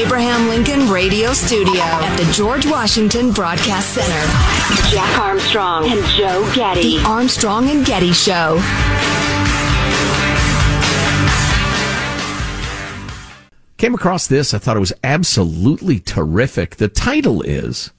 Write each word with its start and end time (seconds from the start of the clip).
Abraham 0.00 0.48
Lincoln 0.48 0.88
Radio 0.88 1.34
Studio 1.34 1.82
at 1.82 2.16
the 2.16 2.32
George 2.32 2.64
Washington 2.64 3.32
Broadcast 3.32 3.90
Center. 3.90 4.90
Jack 4.90 5.18
Armstrong 5.18 5.90
and 5.90 6.02
Joe 6.06 6.50
Getty. 6.54 6.96
The 6.96 7.04
Armstrong 7.04 7.68
and 7.68 7.84
Getty 7.84 8.14
Show. 8.14 8.58
Came 13.76 13.94
across 13.94 14.26
this. 14.26 14.54
I 14.54 14.58
thought 14.58 14.78
it 14.78 14.80
was 14.80 14.94
absolutely 15.04 16.00
terrific. 16.00 16.76
The 16.76 16.88
title 16.88 17.42
is 17.42 17.90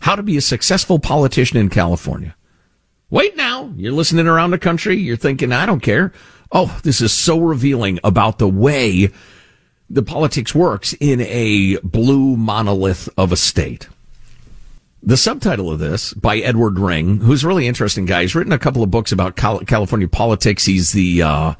How 0.00 0.16
to 0.16 0.22
Be 0.22 0.36
a 0.36 0.42
Successful 0.42 0.98
Politician 0.98 1.56
in 1.56 1.70
California. 1.70 2.36
Wait 3.08 3.38
now. 3.38 3.72
You're 3.74 3.92
listening 3.92 4.26
around 4.26 4.50
the 4.50 4.58
country. 4.58 4.98
You're 4.98 5.16
thinking, 5.16 5.52
I 5.52 5.64
don't 5.64 5.80
care. 5.80 6.12
Oh, 6.52 6.78
this 6.82 7.00
is 7.00 7.14
so 7.14 7.40
revealing 7.40 8.00
about 8.04 8.38
the 8.38 8.48
way 8.48 9.10
the 9.90 10.02
politics 10.02 10.54
works 10.54 10.94
in 11.00 11.20
a 11.22 11.78
blue 11.82 12.36
monolith 12.36 13.08
of 13.16 13.32
a 13.32 13.36
state. 13.36 13.88
The 15.02 15.16
subtitle 15.16 15.70
of 15.70 15.78
this 15.78 16.12
by 16.12 16.38
Edward 16.38 16.78
Ring, 16.78 17.18
who's 17.18 17.44
really 17.44 17.66
interesting 17.66 18.04
guy. 18.04 18.22
He's 18.22 18.34
written 18.34 18.52
a 18.52 18.58
couple 18.58 18.82
of 18.82 18.90
books 18.90 19.12
about 19.12 19.36
California 19.36 20.08
politics. 20.08 20.64
He's 20.64 20.92
the, 20.92 21.22
uh, 21.22 21.54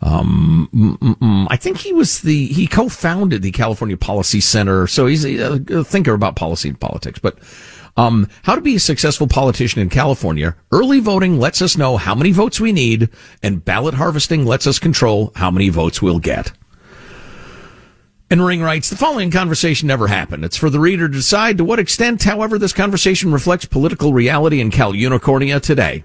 um, 0.00 0.70
mm, 0.72 0.96
mm, 0.98 1.18
mm, 1.18 1.46
I 1.50 1.56
think 1.56 1.78
he 1.78 1.92
was 1.92 2.20
the, 2.20 2.46
he 2.46 2.66
co-founded 2.66 3.42
the 3.42 3.50
California 3.50 3.96
Policy 3.96 4.40
Center. 4.40 4.86
So 4.86 5.06
he's 5.06 5.24
a, 5.24 5.62
a 5.68 5.84
thinker 5.84 6.14
about 6.14 6.36
policy 6.36 6.68
and 6.68 6.80
politics, 6.80 7.18
but, 7.18 7.38
um, 7.96 8.28
how 8.42 8.54
to 8.54 8.60
be 8.60 8.76
a 8.76 8.80
successful 8.80 9.26
politician 9.26 9.80
in 9.80 9.88
California. 9.88 10.54
Early 10.70 11.00
voting 11.00 11.40
lets 11.40 11.60
us 11.62 11.76
know 11.76 11.96
how 11.96 12.14
many 12.14 12.30
votes 12.30 12.60
we 12.60 12.70
need 12.70 13.08
and 13.42 13.64
ballot 13.64 13.94
harvesting 13.94 14.44
lets 14.44 14.66
us 14.66 14.78
control 14.78 15.32
how 15.34 15.50
many 15.50 15.70
votes 15.70 16.00
we'll 16.00 16.18
get. 16.18 16.52
And 18.28 18.44
Ring 18.44 18.60
writes, 18.60 18.90
the 18.90 18.96
following 18.96 19.30
conversation 19.30 19.86
never 19.86 20.08
happened. 20.08 20.44
It's 20.44 20.56
for 20.56 20.68
the 20.68 20.80
reader 20.80 21.06
to 21.06 21.14
decide 21.14 21.58
to 21.58 21.64
what 21.64 21.78
extent, 21.78 22.24
however, 22.24 22.58
this 22.58 22.72
conversation 22.72 23.32
reflects 23.32 23.66
political 23.66 24.12
reality 24.12 24.60
in 24.60 24.72
Cal 24.72 24.92
Unicornia 24.92 25.60
today. 25.60 26.04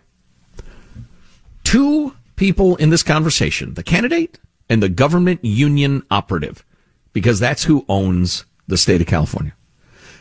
Two 1.63 2.15
people 2.35 2.75
in 2.75 2.91
this 2.91 3.01
conversation, 3.01 3.73
the 3.73 3.83
candidate 3.83 4.39
and 4.69 4.83
the 4.83 4.89
government 4.89 5.43
union 5.43 6.03
operative, 6.11 6.63
because 7.11 7.39
that's 7.39 7.63
who 7.63 7.85
owns 7.89 8.45
the 8.67 8.77
state 8.77 9.01
of 9.01 9.07
California. 9.07 9.53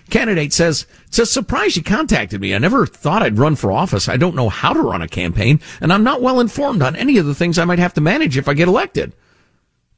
Candidate 0.08 0.52
says, 0.52 0.86
it's 1.06 1.18
a 1.18 1.26
surprise 1.26 1.76
you 1.76 1.82
contacted 1.82 2.40
me. 2.40 2.54
I 2.54 2.58
never 2.58 2.86
thought 2.86 3.22
I'd 3.22 3.38
run 3.38 3.56
for 3.56 3.70
office. 3.70 4.08
I 4.08 4.16
don't 4.16 4.34
know 4.34 4.48
how 4.48 4.72
to 4.72 4.80
run 4.80 5.02
a 5.02 5.08
campaign, 5.08 5.60
and 5.80 5.92
I'm 5.92 6.02
not 6.02 6.22
well 6.22 6.40
informed 6.40 6.82
on 6.82 6.96
any 6.96 7.18
of 7.18 7.26
the 7.26 7.34
things 7.34 7.58
I 7.58 7.64
might 7.64 7.78
have 7.78 7.94
to 7.94 8.00
manage 8.00 8.36
if 8.36 8.48
I 8.48 8.54
get 8.54 8.68
elected. 8.68 9.12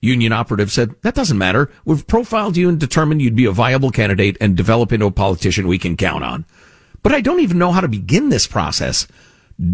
Union 0.02 0.32
operative 0.32 0.72
said, 0.72 0.94
that 1.02 1.14
doesn't 1.14 1.38
matter. 1.38 1.70
We've 1.84 2.06
profiled 2.06 2.56
you 2.56 2.68
and 2.68 2.78
determined 2.78 3.22
you'd 3.22 3.36
be 3.36 3.44
a 3.44 3.52
viable 3.52 3.92
candidate 3.92 4.36
and 4.40 4.56
develop 4.56 4.92
into 4.92 5.06
a 5.06 5.12
politician 5.12 5.68
we 5.68 5.78
can 5.78 5.96
count 5.96 6.24
on. 6.24 6.44
But 7.04 7.12
I 7.12 7.20
don't 7.20 7.40
even 7.40 7.56
know 7.56 7.70
how 7.70 7.80
to 7.80 7.88
begin 7.88 8.28
this 8.28 8.48
process. 8.48 9.06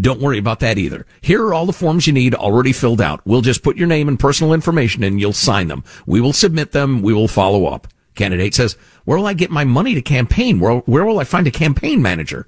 Don't 0.01 0.21
worry 0.21 0.37
about 0.37 0.59
that 0.59 0.77
either. 0.77 1.07
Here 1.21 1.43
are 1.43 1.53
all 1.53 1.65
the 1.65 1.73
forms 1.73 2.05
you 2.05 2.13
need 2.13 2.35
already 2.35 2.73
filled 2.73 3.01
out. 3.01 3.21
We'll 3.25 3.41
just 3.41 3.63
put 3.63 3.75
your 3.75 3.87
name 3.87 4.07
and 4.07 4.19
personal 4.19 4.53
information 4.53 5.03
and 5.03 5.19
you'll 5.19 5.33
sign 5.33 5.67
them. 5.67 5.83
We 6.05 6.21
will 6.21 6.33
submit 6.33 6.73
them. 6.73 7.01
We 7.01 7.13
will 7.13 7.27
follow 7.27 7.65
up. 7.65 7.87
Candidate 8.13 8.53
says, 8.53 8.77
where 9.05 9.17
will 9.17 9.25
I 9.25 9.33
get 9.33 9.49
my 9.49 9.63
money 9.63 9.95
to 9.95 10.01
campaign? 10.01 10.59
Where, 10.59 10.79
where 10.79 11.05
will 11.05 11.19
I 11.19 11.23
find 11.23 11.47
a 11.47 11.51
campaign 11.51 12.03
manager? 12.03 12.45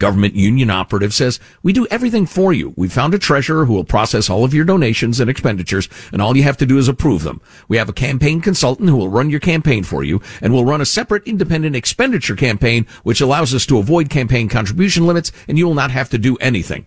Government 0.00 0.34
union 0.34 0.70
operative 0.70 1.12
says, 1.12 1.38
we 1.62 1.74
do 1.74 1.86
everything 1.90 2.24
for 2.24 2.54
you. 2.54 2.72
We 2.74 2.88
found 2.88 3.12
a 3.12 3.18
treasurer 3.18 3.66
who 3.66 3.74
will 3.74 3.84
process 3.84 4.30
all 4.30 4.44
of 4.44 4.54
your 4.54 4.64
donations 4.64 5.20
and 5.20 5.28
expenditures, 5.28 5.90
and 6.10 6.22
all 6.22 6.34
you 6.34 6.42
have 6.42 6.56
to 6.56 6.66
do 6.66 6.78
is 6.78 6.88
approve 6.88 7.22
them. 7.22 7.42
We 7.68 7.76
have 7.76 7.90
a 7.90 7.92
campaign 7.92 8.40
consultant 8.40 8.88
who 8.88 8.96
will 8.96 9.10
run 9.10 9.28
your 9.28 9.40
campaign 9.40 9.84
for 9.84 10.02
you, 10.02 10.22
and 10.40 10.54
will 10.54 10.64
run 10.64 10.80
a 10.80 10.86
separate 10.86 11.28
independent 11.28 11.76
expenditure 11.76 12.34
campaign, 12.34 12.86
which 13.02 13.20
allows 13.20 13.52
us 13.52 13.66
to 13.66 13.76
avoid 13.76 14.08
campaign 14.08 14.48
contribution 14.48 15.06
limits, 15.06 15.32
and 15.46 15.58
you 15.58 15.66
will 15.66 15.74
not 15.74 15.90
have 15.90 16.08
to 16.08 16.18
do 16.18 16.34
anything. 16.36 16.86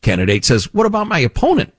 Candidate 0.00 0.44
says, 0.44 0.74
what 0.74 0.84
about 0.84 1.06
my 1.06 1.20
opponent? 1.20 1.72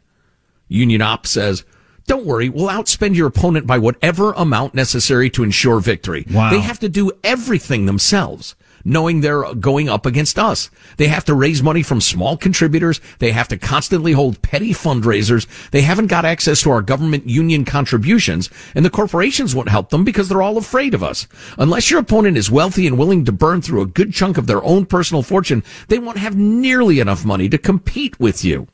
Union 0.70 1.02
op 1.02 1.28
says, 1.28 1.66
don't 2.08 2.26
worry, 2.26 2.48
we'll 2.48 2.70
outspend 2.70 3.16
your 3.16 3.28
opponent 3.28 3.68
by 3.68 3.78
whatever 3.78 4.32
amount 4.32 4.74
necessary 4.74 5.30
to 5.32 5.44
ensure 5.44 5.82
victory. 5.82 6.26
Wow. 6.32 6.52
They 6.52 6.62
have 6.62 6.80
to 6.80 6.90
do 6.90 7.12
everything 7.22 7.86
themselves 7.86 8.56
knowing 8.86 9.22
they're 9.22 9.54
going 9.56 9.90
up 9.90 10.06
against 10.06 10.38
us. 10.38 10.70
They 10.98 11.08
have 11.08 11.26
to 11.26 11.34
raise 11.34 11.64
money 11.64 11.84
from 11.84 12.02
small 12.02 12.38
contributors. 12.38 13.00
They 13.20 13.32
have 13.32 13.48
to 13.50 13.58
constantly 13.58 14.12
hold 14.12 14.42
petty 14.42 14.72
fundraisers. 14.72 15.48
They 15.72 15.82
haven't 15.82 16.08
got 16.08 16.26
access 16.26 16.62
to 16.62 16.72
our 16.72 16.82
government 16.82 17.28
union 17.28 17.66
contributions 17.66 18.50
and 18.76 18.86
the 18.86 18.90
corporations 18.90 19.56
won't 19.56 19.70
help 19.70 19.90
them 19.90 20.04
because 20.04 20.30
they're 20.30 20.42
all 20.42 20.58
afraid 20.58 20.94
of 20.94 21.04
us. 21.04 21.28
Unless 21.58 21.90
your 21.90 22.00
opponent 22.00 22.38
is 22.38 22.52
wealthy 22.52 22.88
and 22.88 22.98
willing 22.98 23.26
to 23.26 23.32
burn 23.32 23.62
through 23.62 23.82
a 23.82 23.88
good 23.88 24.14
chunk 24.14 24.38
of 24.38 24.48
their 24.48 24.64
own 24.64 24.86
personal 24.86 25.24
fortune, 25.24 25.64
they 25.88 26.00
won't 26.00 26.18
have 26.18 26.36
nearly 26.36 27.00
enough 27.00 27.26
money 27.26 27.50
to 27.50 27.58
compete 27.58 28.20
with 28.20 28.44
you. 28.44 28.68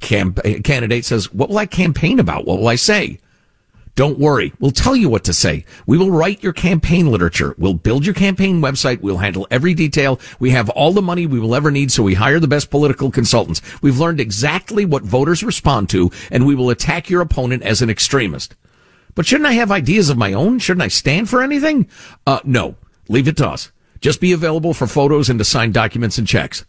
Camp- 0.00 0.40
candidate 0.64 1.04
says, 1.04 1.32
what 1.32 1.50
will 1.50 1.58
I 1.58 1.66
campaign 1.66 2.18
about? 2.18 2.46
What 2.46 2.58
will 2.58 2.68
I 2.68 2.76
say? 2.76 3.20
Don't 3.94 4.18
worry. 4.18 4.52
We'll 4.58 4.70
tell 4.70 4.96
you 4.96 5.08
what 5.08 5.24
to 5.24 5.34
say. 5.34 5.64
We 5.86 5.98
will 5.98 6.10
write 6.10 6.42
your 6.42 6.52
campaign 6.52 7.10
literature. 7.10 7.54
We'll 7.58 7.74
build 7.74 8.06
your 8.06 8.14
campaign 8.14 8.60
website. 8.60 9.00
We'll 9.00 9.18
handle 9.18 9.46
every 9.50 9.74
detail. 9.74 10.20
We 10.38 10.50
have 10.50 10.70
all 10.70 10.92
the 10.92 11.02
money 11.02 11.26
we 11.26 11.40
will 11.40 11.54
ever 11.54 11.70
need, 11.70 11.92
so 11.92 12.02
we 12.02 12.14
hire 12.14 12.40
the 12.40 12.48
best 12.48 12.70
political 12.70 13.10
consultants. 13.10 13.60
We've 13.82 13.98
learned 13.98 14.20
exactly 14.20 14.84
what 14.84 15.02
voters 15.02 15.42
respond 15.42 15.90
to, 15.90 16.10
and 16.30 16.46
we 16.46 16.54
will 16.54 16.70
attack 16.70 17.10
your 17.10 17.20
opponent 17.20 17.62
as 17.62 17.82
an 17.82 17.90
extremist. 17.90 18.54
But 19.14 19.26
shouldn't 19.26 19.48
I 19.48 19.52
have 19.54 19.72
ideas 19.72 20.08
of 20.08 20.16
my 20.16 20.32
own? 20.32 20.60
Shouldn't 20.60 20.84
I 20.84 20.88
stand 20.88 21.28
for 21.28 21.42
anything? 21.42 21.88
Uh, 22.26 22.40
no. 22.44 22.76
Leave 23.08 23.28
it 23.28 23.36
to 23.38 23.48
us. 23.48 23.72
Just 24.00 24.20
be 24.20 24.32
available 24.32 24.72
for 24.72 24.86
photos 24.86 25.28
and 25.28 25.38
to 25.40 25.44
sign 25.44 25.72
documents 25.72 26.16
and 26.16 26.26
checks. 26.26 26.64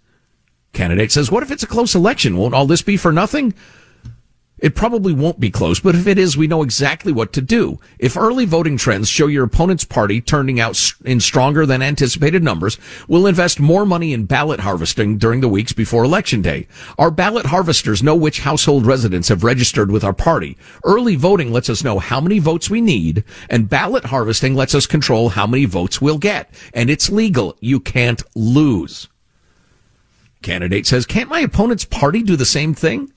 Candidate 0.73 1.11
says, 1.11 1.31
what 1.31 1.43
if 1.43 1.51
it's 1.51 1.63
a 1.63 1.67
close 1.67 1.95
election? 1.95 2.35
Won't 2.35 2.53
all 2.53 2.65
this 2.65 2.81
be 2.81 2.97
for 2.97 3.11
nothing? 3.11 3.53
It 4.61 4.75
probably 4.75 5.11
won't 5.11 5.39
be 5.39 5.49
close, 5.49 5.79
but 5.79 5.95
if 5.95 6.05
it 6.05 6.19
is, 6.19 6.37
we 6.37 6.45
know 6.45 6.61
exactly 6.61 7.11
what 7.11 7.33
to 7.33 7.41
do. 7.41 7.79
If 7.97 8.15
early 8.15 8.45
voting 8.45 8.77
trends 8.77 9.09
show 9.09 9.25
your 9.25 9.43
opponent's 9.43 9.83
party 9.83 10.21
turning 10.21 10.59
out 10.59 10.79
in 11.03 11.19
stronger 11.19 11.65
than 11.65 11.81
anticipated 11.81 12.43
numbers, 12.43 12.77
we'll 13.07 13.25
invest 13.25 13.59
more 13.59 13.87
money 13.87 14.13
in 14.13 14.25
ballot 14.25 14.59
harvesting 14.59 15.17
during 15.17 15.41
the 15.41 15.49
weeks 15.49 15.73
before 15.73 16.03
election 16.03 16.43
day. 16.43 16.67
Our 16.99 17.09
ballot 17.09 17.47
harvesters 17.47 18.03
know 18.03 18.15
which 18.15 18.41
household 18.41 18.85
residents 18.85 19.29
have 19.29 19.43
registered 19.43 19.91
with 19.91 20.03
our 20.03 20.13
party. 20.13 20.57
Early 20.83 21.15
voting 21.15 21.51
lets 21.51 21.69
us 21.69 21.83
know 21.83 21.97
how 21.97 22.21
many 22.21 22.37
votes 22.37 22.69
we 22.69 22.81
need, 22.81 23.23
and 23.49 23.67
ballot 23.67 24.05
harvesting 24.05 24.53
lets 24.53 24.75
us 24.75 24.85
control 24.85 25.29
how 25.29 25.47
many 25.47 25.65
votes 25.65 25.99
we'll 25.99 26.19
get. 26.19 26.53
And 26.71 26.91
it's 26.91 27.09
legal. 27.09 27.57
You 27.61 27.79
can't 27.79 28.21
lose. 28.35 29.07
Candidate 30.43 30.85
says, 30.85 31.07
can't 31.07 31.29
my 31.29 31.39
opponent's 31.39 31.85
party 31.85 32.21
do 32.21 32.35
the 32.35 32.45
same 32.45 32.75
thing? 32.75 33.11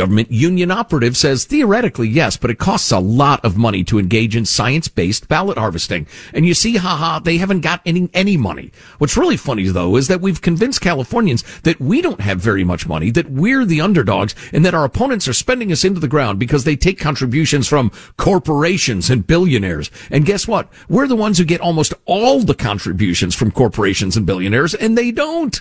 Government 0.00 0.32
union 0.32 0.70
operative 0.70 1.14
says 1.14 1.44
theoretically 1.44 2.08
yes, 2.08 2.38
but 2.38 2.48
it 2.48 2.58
costs 2.58 2.90
a 2.90 2.98
lot 2.98 3.44
of 3.44 3.58
money 3.58 3.84
to 3.84 3.98
engage 3.98 4.34
in 4.34 4.46
science-based 4.46 5.28
ballot 5.28 5.58
harvesting. 5.58 6.06
And 6.32 6.46
you 6.46 6.54
see, 6.54 6.78
haha, 6.78 7.18
they 7.18 7.36
haven't 7.36 7.60
got 7.60 7.82
any, 7.84 8.08
any 8.14 8.38
money. 8.38 8.72
What's 8.96 9.18
really 9.18 9.36
funny 9.36 9.68
though 9.68 9.96
is 9.96 10.08
that 10.08 10.22
we've 10.22 10.40
convinced 10.40 10.80
Californians 10.80 11.44
that 11.64 11.78
we 11.78 12.00
don't 12.00 12.22
have 12.22 12.40
very 12.40 12.64
much 12.64 12.88
money, 12.88 13.10
that 13.10 13.30
we're 13.30 13.66
the 13.66 13.82
underdogs, 13.82 14.34
and 14.54 14.64
that 14.64 14.72
our 14.72 14.86
opponents 14.86 15.28
are 15.28 15.34
spending 15.34 15.70
us 15.70 15.84
into 15.84 16.00
the 16.00 16.08
ground 16.08 16.38
because 16.38 16.64
they 16.64 16.76
take 16.76 16.98
contributions 16.98 17.68
from 17.68 17.92
corporations 18.16 19.10
and 19.10 19.26
billionaires. 19.26 19.90
And 20.10 20.24
guess 20.24 20.48
what? 20.48 20.72
We're 20.88 21.08
the 21.08 21.14
ones 21.14 21.36
who 21.36 21.44
get 21.44 21.60
almost 21.60 21.92
all 22.06 22.40
the 22.40 22.54
contributions 22.54 23.34
from 23.34 23.50
corporations 23.50 24.16
and 24.16 24.24
billionaires, 24.24 24.74
and 24.74 24.96
they 24.96 25.10
don't. 25.10 25.60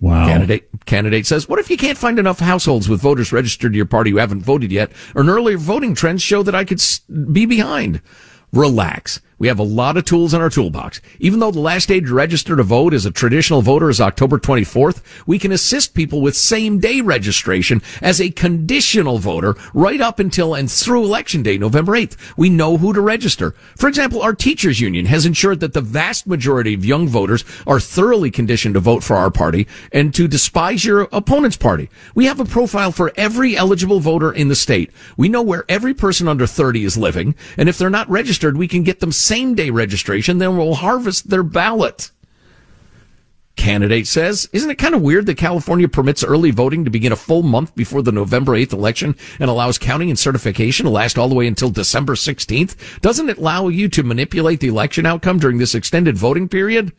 Wow. 0.00 0.26
Candidate 0.26 0.68
candidate 0.84 1.26
says, 1.26 1.48
"What 1.48 1.58
if 1.58 1.70
you 1.70 1.76
can't 1.76 1.96
find 1.96 2.18
enough 2.18 2.38
households 2.38 2.88
with 2.88 3.00
voters 3.00 3.32
registered 3.32 3.72
to 3.72 3.76
your 3.76 3.86
party 3.86 4.10
who 4.10 4.18
haven't 4.18 4.42
voted 4.42 4.70
yet, 4.70 4.92
or 5.14 5.22
an 5.22 5.28
earlier 5.28 5.56
voting 5.56 5.94
trends 5.94 6.22
show 6.22 6.42
that 6.42 6.54
I 6.54 6.64
could 6.64 6.82
be 7.32 7.46
behind?" 7.46 8.02
Relax. 8.52 9.20
We 9.38 9.48
have 9.48 9.58
a 9.58 9.64
lot 9.64 9.98
of 9.98 10.06
tools 10.06 10.32
in 10.32 10.40
our 10.40 10.48
toolbox. 10.48 11.02
Even 11.20 11.40
though 11.40 11.50
the 11.50 11.60
last 11.60 11.88
day 11.88 12.00
to 12.00 12.14
register 12.14 12.56
to 12.56 12.62
vote 12.62 12.94
as 12.94 13.04
a 13.04 13.10
traditional 13.10 13.60
voter 13.60 13.90
is 13.90 14.00
October 14.00 14.38
24th, 14.38 15.02
we 15.26 15.38
can 15.38 15.52
assist 15.52 15.92
people 15.92 16.22
with 16.22 16.34
same 16.34 16.78
day 16.78 17.02
registration 17.02 17.82
as 18.00 18.18
a 18.18 18.30
conditional 18.30 19.18
voter 19.18 19.54
right 19.74 20.00
up 20.00 20.18
until 20.18 20.54
and 20.54 20.70
through 20.70 21.04
election 21.04 21.42
day, 21.42 21.58
November 21.58 21.92
8th. 21.92 22.16
We 22.38 22.48
know 22.48 22.78
who 22.78 22.94
to 22.94 23.00
register. 23.02 23.54
For 23.76 23.88
example, 23.88 24.22
our 24.22 24.34
teachers 24.34 24.80
union 24.80 25.04
has 25.04 25.26
ensured 25.26 25.60
that 25.60 25.74
the 25.74 25.82
vast 25.82 26.26
majority 26.26 26.72
of 26.72 26.86
young 26.86 27.06
voters 27.06 27.44
are 27.66 27.78
thoroughly 27.78 28.30
conditioned 28.30 28.72
to 28.72 28.80
vote 28.80 29.04
for 29.04 29.16
our 29.16 29.30
party 29.30 29.68
and 29.92 30.14
to 30.14 30.28
despise 30.28 30.86
your 30.86 31.08
opponent's 31.12 31.58
party. 31.58 31.90
We 32.14 32.24
have 32.24 32.40
a 32.40 32.46
profile 32.46 32.90
for 32.90 33.12
every 33.16 33.54
eligible 33.54 34.00
voter 34.00 34.32
in 34.32 34.48
the 34.48 34.54
state. 34.54 34.90
We 35.18 35.28
know 35.28 35.42
where 35.42 35.66
every 35.68 35.92
person 35.92 36.26
under 36.26 36.46
30 36.46 36.84
is 36.84 36.96
living, 36.96 37.34
and 37.58 37.68
if 37.68 37.76
they're 37.76 37.90
not 37.90 38.08
registered, 38.08 38.56
we 38.56 38.66
can 38.66 38.82
get 38.82 39.00
them 39.00 39.12
same 39.26 39.54
day 39.54 39.70
registration, 39.70 40.38
then 40.38 40.56
we'll 40.56 40.74
harvest 40.74 41.30
their 41.30 41.42
ballot. 41.42 42.10
candidate 43.56 44.06
says, 44.06 44.48
isn't 44.52 44.70
it 44.70 44.76
kind 44.78 44.94
of 44.94 45.02
weird 45.02 45.26
that 45.26 45.38
California 45.38 45.88
permits 45.88 46.22
early 46.22 46.50
voting 46.50 46.84
to 46.84 46.90
begin 46.90 47.12
a 47.12 47.16
full 47.16 47.42
month 47.42 47.74
before 47.74 48.02
the 48.02 48.12
November 48.12 48.52
8th 48.52 48.72
election 48.72 49.16
and 49.40 49.50
allows 49.50 49.78
counting 49.78 50.10
and 50.10 50.18
certification 50.18 50.84
to 50.84 50.90
last 50.90 51.18
all 51.18 51.28
the 51.28 51.34
way 51.34 51.46
until 51.46 51.70
December 51.70 52.14
16th? 52.14 53.00
Doesn't 53.00 53.30
it 53.30 53.38
allow 53.38 53.68
you 53.68 53.88
to 53.88 54.02
manipulate 54.02 54.60
the 54.60 54.68
election 54.68 55.06
outcome 55.06 55.38
during 55.38 55.58
this 55.58 55.74
extended 55.74 56.16
voting 56.16 56.48
period? 56.48 56.92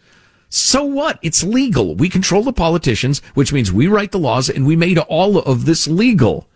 So 0.49 0.83
what? 0.83 1.19
It's 1.21 1.43
legal. 1.43 1.95
We 1.95 2.09
control 2.09 2.43
the 2.43 2.53
politicians, 2.53 3.21
which 3.33 3.53
means 3.53 3.71
we 3.71 3.87
write 3.87 4.11
the 4.11 4.19
laws 4.19 4.49
and 4.49 4.65
we 4.65 4.75
made 4.75 4.97
all 4.97 5.37
of 5.37 5.65
this 5.65 5.87
legal. 5.87 6.47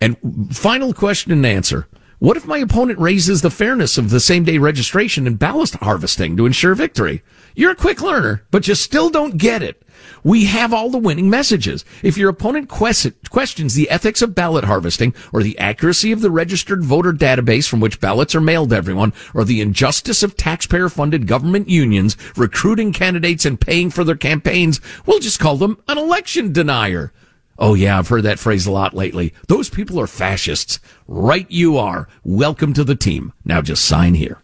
And 0.00 0.16
final 0.52 0.92
question 0.92 1.32
and 1.32 1.44
answer. 1.44 1.88
What 2.20 2.36
if 2.36 2.48
my 2.48 2.58
opponent 2.58 2.98
raises 2.98 3.42
the 3.42 3.50
fairness 3.50 3.96
of 3.96 4.10
the 4.10 4.18
same 4.18 4.42
day 4.42 4.58
registration 4.58 5.24
and 5.28 5.38
ballot 5.38 5.74
harvesting 5.74 6.36
to 6.36 6.46
ensure 6.46 6.74
victory? 6.74 7.22
You're 7.54 7.70
a 7.70 7.76
quick 7.76 8.00
learner, 8.00 8.42
but 8.50 8.66
you 8.66 8.74
still 8.74 9.08
don't 9.08 9.36
get 9.36 9.62
it. 9.62 9.84
We 10.24 10.46
have 10.46 10.72
all 10.72 10.90
the 10.90 10.98
winning 10.98 11.30
messages. 11.30 11.84
If 12.02 12.18
your 12.18 12.30
opponent 12.30 12.68
questions 12.68 13.74
the 13.74 13.88
ethics 13.88 14.20
of 14.20 14.34
ballot 14.34 14.64
harvesting 14.64 15.14
or 15.32 15.44
the 15.44 15.56
accuracy 15.60 16.10
of 16.10 16.20
the 16.20 16.30
registered 16.32 16.82
voter 16.82 17.12
database 17.12 17.68
from 17.68 17.78
which 17.78 18.00
ballots 18.00 18.34
are 18.34 18.40
mailed 18.40 18.70
to 18.70 18.76
everyone 18.76 19.12
or 19.32 19.44
the 19.44 19.60
injustice 19.60 20.24
of 20.24 20.36
taxpayer 20.36 20.88
funded 20.88 21.28
government 21.28 21.68
unions 21.68 22.16
recruiting 22.36 22.92
candidates 22.92 23.44
and 23.44 23.60
paying 23.60 23.90
for 23.90 24.02
their 24.02 24.16
campaigns, 24.16 24.80
we'll 25.06 25.20
just 25.20 25.38
call 25.38 25.56
them 25.56 25.80
an 25.86 25.96
election 25.98 26.52
denier. 26.52 27.12
Oh 27.58 27.74
yeah, 27.74 27.98
I've 27.98 28.08
heard 28.08 28.22
that 28.22 28.38
phrase 28.38 28.66
a 28.66 28.70
lot 28.70 28.94
lately. 28.94 29.34
Those 29.48 29.68
people 29.68 30.00
are 30.00 30.06
fascists. 30.06 30.78
Right 31.08 31.50
you 31.50 31.76
are. 31.76 32.08
Welcome 32.22 32.72
to 32.74 32.84
the 32.84 32.94
team. 32.94 33.32
Now 33.44 33.62
just 33.62 33.84
sign 33.84 34.14
here. 34.14 34.38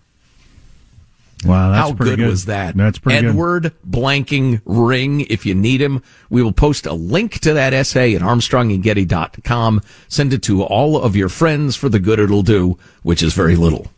Wow, 1.45 1.71
that's 1.73 1.91
How 1.91 1.95
pretty 1.95 2.17
good, 2.17 2.29
was 2.29 2.47
that? 2.47 2.77
That's 2.77 2.99
pretty 2.99 3.21
good. 3.21 3.29
Edward 3.31 3.63
good. 3.65 3.73
blanking 3.89 4.63
ring 4.65 5.21
if 5.23 5.45
you 5.45 5.55
need 5.55 5.81
him. 5.81 6.03
We 6.31 6.43
will 6.43 6.53
post 6.53 6.87
a 6.87 6.95
link 6.95 7.39
to 7.41 7.53
that 7.53 7.75
essay 7.75 8.15
at 8.15 8.23
armstrongandgetty.com. 8.23 9.83
Send 10.09 10.33
it 10.33 10.43
to 10.45 10.63
all 10.63 10.97
of 11.01 11.15
your 11.15 11.29
friends 11.29 11.77
for 11.77 11.89
the 11.89 12.01
good 12.01 12.19
it'll 12.19 12.43
do, 12.43 12.79
which 13.03 13.23
is 13.23 13.35
very 13.35 13.57
little. 13.57 13.89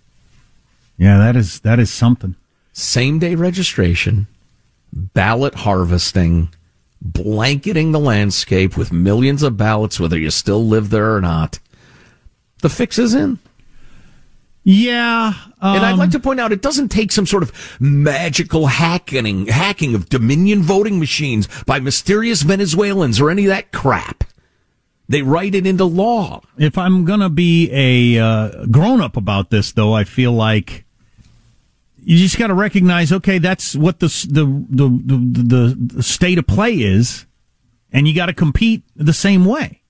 Yeah, 0.99 1.19
that 1.19 1.37
is 1.37 1.61
that 1.61 1.79
is 1.79 1.91
something. 1.91 2.35
Same 2.73 3.19
day 3.19 3.35
registration, 3.35 4.27
ballot 4.93 5.55
harvesting, 5.55 6.51
blanketing 7.01 7.93
the 7.93 8.01
landscape 8.01 8.77
with 8.77 8.93
millions 8.93 9.43
of 9.43 9.57
ballots, 9.57 10.01
whether 10.01 10.19
you 10.19 10.31
still 10.31 10.65
live 10.67 10.91
there 10.91 11.15
or 11.15 11.21
not. 11.21 11.59
The 12.63 12.69
fix 12.69 12.99
is 12.99 13.15
in. 13.15 13.39
Yeah, 14.69 15.33
um, 15.61 15.77
And 15.77 15.87
I'd 15.87 15.97
like 15.97 16.11
to 16.11 16.19
point 16.19 16.41
out 16.41 16.51
it 16.51 16.61
doesn't 16.61 16.89
take 16.89 17.13
some 17.13 17.25
sort 17.25 17.45
of 17.45 17.77
magical 17.79 18.67
hacking 18.67 19.47
hacking 19.47 19.95
of 19.95 20.09
Dominion 20.09 20.63
voting 20.63 20.99
machines 20.99 21.49
by 21.67 21.79
mysterious 21.79 22.43
Venezuelans 22.43 23.21
or 23.21 23.31
any 23.31 23.45
of 23.45 23.51
that 23.51 23.71
crap. 23.71 24.25
They 25.09 25.23
write 25.23 25.55
it 25.55 25.69
into 25.69 25.85
law. 25.85 26.41
if 26.59 26.77
I'm 26.77 27.05
gonna 27.05 27.31
be 27.31 27.71
a 27.71 28.21
uh, 28.21 28.67
grown 28.67 29.01
up 29.01 29.17
about 29.17 29.51
this, 29.51 29.71
though, 29.71 29.93
I 29.93 30.03
feel 30.03 30.33
like 30.33 30.85
you 32.09 32.19
just 32.19 32.39
got 32.39 32.47
to 32.47 32.55
recognize, 32.55 33.11
okay, 33.11 33.39
that's 33.39 33.75
what 33.75 33.99
the 33.99 34.07
the 34.31 34.45
the 34.71 34.89
the, 35.43 35.97
the, 35.97 36.03
state 36.05 36.39
of 36.39 36.47
play 36.47 36.75
is, 36.75 37.27
and 37.91 38.07
you 38.07 38.15
got 38.15 38.27
to 38.27 38.33
compete 38.33 38.85
the 38.95 39.13
same 39.13 39.45
way. 39.45 39.83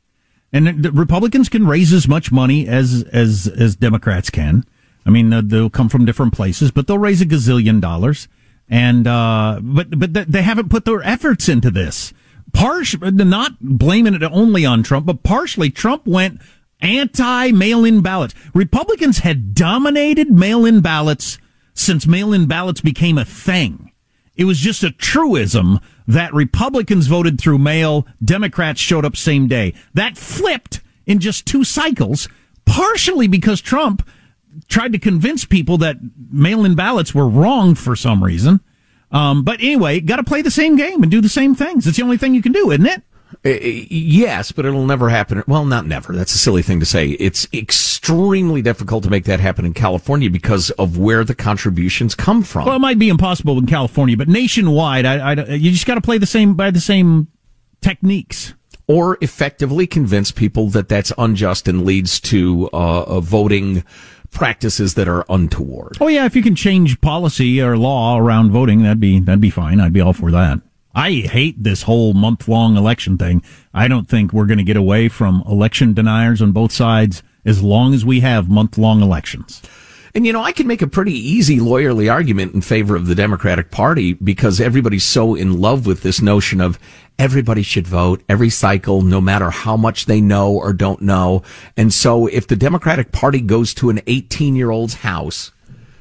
And 0.50 0.82
the 0.82 0.92
Republicans 0.92 1.50
can 1.50 1.66
raise 1.66 1.92
as 1.92 2.08
much 2.08 2.32
money 2.32 2.66
as 2.66 3.02
as 3.12 3.46
as 3.46 3.76
Democrats 3.76 4.30
can. 4.30 4.64
I 5.04 5.10
mean, 5.10 5.28
they'll 5.48 5.68
come 5.68 5.90
from 5.90 6.06
different 6.06 6.32
places, 6.32 6.70
but 6.70 6.86
they'll 6.86 6.96
raise 6.96 7.20
a 7.20 7.26
gazillion 7.26 7.82
dollars. 7.82 8.28
And 8.66 9.06
uh, 9.06 9.60
but 9.62 9.98
but 9.98 10.14
they 10.14 10.40
haven't 10.40 10.70
put 10.70 10.86
their 10.86 11.02
efforts 11.02 11.50
into 11.50 11.70
this. 11.70 12.14
Partially, 12.54 13.10
not 13.10 13.60
blaming 13.60 14.14
it 14.14 14.22
only 14.22 14.64
on 14.64 14.82
Trump, 14.82 15.04
but 15.04 15.22
partially 15.22 15.68
Trump 15.68 16.06
went 16.06 16.40
anti 16.80 17.50
mail-in 17.52 18.00
ballots. 18.00 18.34
Republicans 18.54 19.18
had 19.18 19.52
dominated 19.52 20.30
mail-in 20.30 20.80
ballots 20.80 21.36
since 21.76 22.06
mail-in 22.06 22.46
ballots 22.46 22.80
became 22.80 23.18
a 23.18 23.24
thing. 23.24 23.92
It 24.34 24.44
was 24.44 24.58
just 24.58 24.82
a 24.82 24.90
truism 24.90 25.78
that 26.08 26.34
Republicans 26.34 27.06
voted 27.06 27.40
through 27.40 27.58
mail, 27.58 28.06
Democrats 28.24 28.80
showed 28.80 29.04
up 29.04 29.16
same 29.16 29.46
day. 29.46 29.74
That 29.94 30.16
flipped 30.16 30.80
in 31.06 31.20
just 31.20 31.46
two 31.46 31.62
cycles, 31.62 32.28
partially 32.64 33.28
because 33.28 33.60
Trump 33.60 34.06
tried 34.68 34.92
to 34.92 34.98
convince 34.98 35.44
people 35.44 35.78
that 35.78 35.96
mail-in 36.30 36.74
ballots 36.74 37.14
were 37.14 37.28
wrong 37.28 37.74
for 37.74 37.94
some 37.94 38.24
reason. 38.24 38.60
Um, 39.10 39.44
but 39.44 39.60
anyway, 39.60 40.00
got 40.00 40.16
to 40.16 40.24
play 40.24 40.42
the 40.42 40.50
same 40.50 40.76
game 40.76 41.02
and 41.02 41.10
do 41.10 41.20
the 41.20 41.28
same 41.28 41.54
things. 41.54 41.86
It's 41.86 41.96
the 41.96 42.02
only 42.02 42.16
thing 42.16 42.34
you 42.34 42.42
can 42.42 42.52
do, 42.52 42.70
isn't 42.70 42.86
it? 42.86 43.02
Uh, 43.44 43.50
Yes, 43.50 44.52
but 44.52 44.64
it'll 44.64 44.86
never 44.86 45.08
happen. 45.08 45.42
Well, 45.46 45.64
not 45.64 45.86
never. 45.86 46.12
That's 46.12 46.34
a 46.34 46.38
silly 46.38 46.62
thing 46.62 46.80
to 46.80 46.86
say. 46.86 47.10
It's 47.10 47.46
extremely 47.52 48.62
difficult 48.62 49.04
to 49.04 49.10
make 49.10 49.24
that 49.24 49.40
happen 49.40 49.64
in 49.64 49.74
California 49.74 50.30
because 50.30 50.70
of 50.72 50.96
where 50.98 51.24
the 51.24 51.34
contributions 51.34 52.14
come 52.14 52.42
from. 52.42 52.66
Well, 52.66 52.76
it 52.76 52.80
might 52.80 52.98
be 52.98 53.08
impossible 53.08 53.58
in 53.58 53.66
California, 53.66 54.16
but 54.16 54.28
nationwide, 54.28 55.04
I, 55.06 55.32
I, 55.32 55.44
you 55.54 55.70
just 55.72 55.86
got 55.86 55.96
to 55.96 56.00
play 56.00 56.18
the 56.18 56.26
same 56.26 56.54
by 56.54 56.70
the 56.70 56.80
same 56.80 57.28
techniques. 57.80 58.54
or 58.88 59.18
effectively 59.20 59.86
convince 59.86 60.30
people 60.30 60.68
that 60.70 60.88
that's 60.88 61.12
unjust 61.18 61.66
and 61.68 61.84
leads 61.84 62.20
to 62.20 62.70
uh, 62.72 63.02
uh, 63.02 63.20
voting 63.20 63.82
practices 64.30 64.94
that 64.94 65.08
are 65.08 65.24
untoward. 65.28 65.96
Oh 66.00 66.08
yeah, 66.08 66.26
if 66.26 66.36
you 66.36 66.42
can 66.42 66.54
change 66.54 67.00
policy 67.00 67.60
or 67.60 67.76
law 67.76 68.18
around 68.18 68.50
voting, 68.52 68.82
that'd 68.82 69.00
be 69.00 69.18
that'd 69.20 69.40
be 69.40 69.50
fine. 69.50 69.80
I'd 69.80 69.92
be 69.92 70.00
all 70.00 70.12
for 70.12 70.30
that. 70.30 70.60
I 70.96 71.10
hate 71.12 71.62
this 71.62 71.82
whole 71.82 72.14
month 72.14 72.48
long 72.48 72.78
election 72.78 73.18
thing. 73.18 73.42
I 73.74 73.86
don't 73.86 74.08
think 74.08 74.32
we're 74.32 74.46
going 74.46 74.56
to 74.56 74.64
get 74.64 74.78
away 74.78 75.10
from 75.10 75.44
election 75.46 75.92
deniers 75.92 76.40
on 76.40 76.52
both 76.52 76.72
sides 76.72 77.22
as 77.44 77.62
long 77.62 77.92
as 77.92 78.02
we 78.02 78.20
have 78.20 78.48
month 78.48 78.78
long 78.78 79.02
elections. 79.02 79.60
And 80.14 80.26
you 80.26 80.32
know, 80.32 80.42
I 80.42 80.52
can 80.52 80.66
make 80.66 80.80
a 80.80 80.86
pretty 80.86 81.12
easy 81.12 81.58
lawyerly 81.58 82.10
argument 82.10 82.54
in 82.54 82.62
favor 82.62 82.96
of 82.96 83.06
the 83.06 83.14
Democratic 83.14 83.70
Party 83.70 84.14
because 84.14 84.58
everybody's 84.58 85.04
so 85.04 85.34
in 85.34 85.60
love 85.60 85.84
with 85.84 86.02
this 86.02 86.22
notion 86.22 86.62
of 86.62 86.78
everybody 87.18 87.62
should 87.62 87.86
vote 87.86 88.22
every 88.26 88.48
cycle, 88.48 89.02
no 89.02 89.20
matter 89.20 89.50
how 89.50 89.76
much 89.76 90.06
they 90.06 90.22
know 90.22 90.54
or 90.54 90.72
don't 90.72 91.02
know. 91.02 91.42
And 91.76 91.92
so 91.92 92.26
if 92.26 92.46
the 92.46 92.56
Democratic 92.56 93.12
Party 93.12 93.42
goes 93.42 93.74
to 93.74 93.90
an 93.90 94.00
18 94.06 94.56
year 94.56 94.70
old's 94.70 94.94
house 94.94 95.52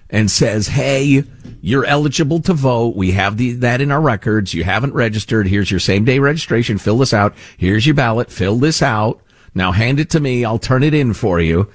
and 0.09 0.29
says, 0.29 0.67
Hey, 0.67 1.23
you're 1.61 1.85
eligible 1.85 2.39
to 2.41 2.53
vote. 2.53 2.95
We 2.95 3.11
have 3.11 3.37
the, 3.37 3.53
that 3.53 3.81
in 3.81 3.91
our 3.91 4.01
records. 4.01 4.53
You 4.53 4.63
haven't 4.63 4.93
registered. 4.93 5.47
Here's 5.47 5.71
your 5.71 5.79
same 5.79 6.05
day 6.05 6.19
registration. 6.19 6.77
Fill 6.77 6.97
this 6.99 7.13
out. 7.13 7.35
Here's 7.57 7.85
your 7.85 7.95
ballot. 7.95 8.31
Fill 8.31 8.57
this 8.57 8.81
out. 8.81 9.21
Now 9.53 9.71
hand 9.71 9.99
it 9.99 10.09
to 10.11 10.19
me. 10.19 10.45
I'll 10.45 10.59
turn 10.59 10.83
it 10.83 10.93
in 10.93 11.13
for 11.13 11.39
you 11.39 11.71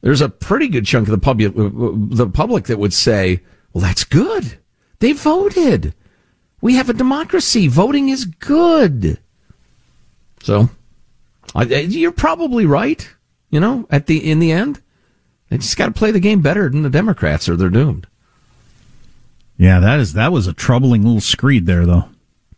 there's 0.00 0.20
a 0.20 0.28
pretty 0.28 0.68
good 0.68 0.86
chunk 0.86 1.08
of 1.08 1.12
the 1.12 1.18
public, 1.18 1.52
the 1.54 2.30
public 2.32 2.64
that 2.64 2.78
would 2.78 2.92
say, 2.92 3.40
well, 3.72 3.82
that's 3.82 4.04
good. 4.04 4.58
They 5.00 5.12
voted. 5.12 5.94
We 6.60 6.74
have 6.74 6.88
a 6.88 6.94
democracy. 6.94 7.68
Voting 7.68 8.08
is 8.08 8.24
good. 8.24 9.18
So 10.42 10.70
I, 11.54 11.64
you're 11.64 12.12
probably 12.12 12.66
right. 12.66 13.08
You 13.50 13.60
know, 13.60 13.86
at 13.90 14.06
the, 14.06 14.30
in 14.30 14.40
the 14.40 14.52
end, 14.52 14.82
they 15.48 15.58
just 15.58 15.76
got 15.76 15.86
to 15.86 15.92
play 15.92 16.10
the 16.10 16.20
game 16.20 16.40
better 16.40 16.68
than 16.68 16.82
the 16.82 16.90
Democrats 16.90 17.48
or 17.48 17.56
they're 17.56 17.68
doomed. 17.68 18.06
Yeah, 19.56 19.80
that 19.80 19.98
is 19.98 20.12
that 20.12 20.32
was 20.32 20.46
a 20.46 20.52
troubling 20.52 21.02
little 21.04 21.20
screed 21.20 21.66
there, 21.66 21.84
though. 21.84 22.08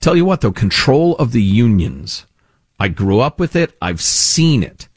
Tell 0.01 0.17
you 0.17 0.25
what 0.25 0.41
though, 0.41 0.53
control 0.53 1.17
of 1.17 1.33
the 1.33 1.43
unions. 1.43 2.27
I 2.79 2.89
grew 2.89 3.21
up 3.21 3.39
with 3.39 3.55
it. 3.55 3.77
I've 3.83 4.01
seen 4.01 4.63
it. 4.63 4.89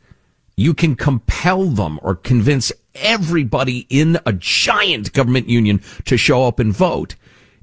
You 0.55 0.73
can 0.73 0.95
compel 0.95 1.65
them 1.65 1.99
or 2.01 2.15
convince 2.15 2.71
everybody 2.95 3.85
in 3.89 4.19
a 4.25 4.33
giant 4.33 5.11
government 5.13 5.49
union 5.49 5.81
to 6.05 6.15
show 6.15 6.45
up 6.45 6.59
and 6.59 6.73
vote 6.73 7.15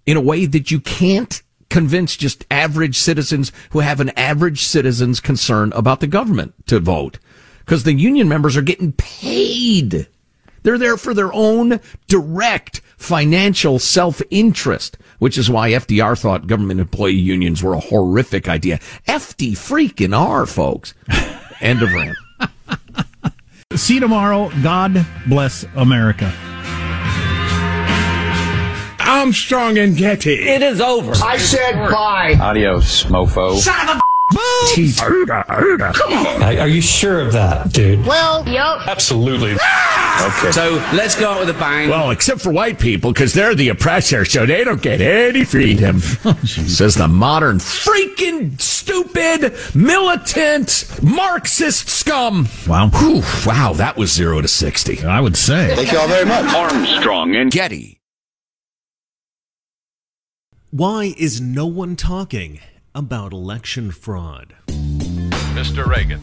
in 0.05 0.17
a 0.17 0.21
way 0.21 0.45
that 0.45 0.71
you 0.71 0.81
can't 0.81 1.43
convince 1.71 2.17
just 2.17 2.45
average 2.51 2.99
citizens 2.99 3.53
who 3.71 3.79
have 3.79 4.01
an 4.01 4.11
average 4.11 4.63
citizen's 4.63 5.21
concern 5.21 5.73
about 5.75 6.01
the 6.01 6.07
government 6.07 6.53
to 6.67 6.81
vote. 6.81 7.19
Because 7.61 7.85
the 7.85 7.95
union 7.95 8.29
members 8.29 8.57
are 8.57 8.63
getting 8.63 8.93
paid. 8.93 10.09
They're 10.63 10.79
there 10.79 10.97
for 10.97 11.15
their 11.15 11.33
own 11.33 11.81
direct 12.09 12.81
financial 12.97 13.79
self-interest, 13.79 14.99
which 15.19 15.39
is 15.39 15.51
why 15.51 15.71
FDR 15.71 16.19
thought 16.19 16.47
government 16.47 16.81
employee 16.81 17.15
unions 17.15 17.63
were 17.63 17.75
a 17.75 17.81
horrific 17.81 18.49
idea. 18.49 18.79
FD 19.09 19.53
freaking 19.53 20.17
R, 20.17 20.47
folks. 20.47 20.95
End 21.61 21.83
of 21.83 21.93
rant. 21.93 22.17
See 23.75 23.95
you 23.95 24.01
tomorrow. 24.01 24.51
God 24.63 25.07
bless 25.27 25.65
America. 25.77 26.33
Armstrong 28.99 29.79
and 29.79 29.97
Getty. 29.97 30.49
It 30.49 30.63
is 30.63 30.81
over. 30.81 31.13
I 31.25 31.37
said 31.37 31.75
bye. 31.91 32.37
Adios, 32.41 33.05
mofo. 33.05 33.59
Son 33.59 33.89
of 33.89 33.97
a 33.97 34.01
Are 36.61 36.69
you 36.69 36.81
sure 36.81 37.21
of 37.21 37.33
that, 37.33 37.73
dude? 37.73 38.07
Well, 38.07 38.47
yep. 38.49 38.87
Absolutely. 38.87 39.57
Ah! 39.61 40.39
Okay. 40.39 40.53
So 40.53 40.75
let's 40.95 41.19
go 41.19 41.31
out 41.31 41.41
with 41.41 41.51
a 41.51 41.59
bang. 41.59 41.89
Well, 41.89 42.11
except 42.11 42.41
for 42.41 42.53
white 42.53 42.79
people, 42.79 43.13
because 43.13 43.33
they're 43.33 43.55
the 43.55 43.71
oppressor, 43.71 44.25
so 44.25 44.47
they 44.47 44.63
don't 44.65 44.83
get 44.83 45.01
any 45.01 45.45
freedom. 45.45 46.01
Says 46.45 46.95
the 46.95 47.09
modern, 47.09 47.59
freaking 47.59 48.61
stupid, 48.61 49.55
militant, 49.75 51.01
Marxist 51.03 51.89
scum. 51.89 52.49
Wow. 52.67 52.91
Whew, 52.91 53.23
wow, 53.47 53.73
that 53.75 53.97
was 53.97 54.13
zero 54.13 54.41
to 54.41 54.49
60. 54.49 55.05
I 55.05 55.21
would 55.21 55.37
say. 55.37 55.75
Thank 55.75 55.93
you 55.93 55.99
all 55.99 56.09
very 56.09 56.27
much. 56.27 56.55
Armstrong 56.55 57.35
and 57.35 57.51
Getty. 57.51 58.01
Why 60.71 61.15
is 61.17 61.41
no 61.41 61.67
one 61.67 61.97
talking 61.97 62.61
about 62.95 63.33
election 63.33 63.91
fraud? 63.91 64.55
Mr. 64.67 65.87
Reagan. 65.87 66.21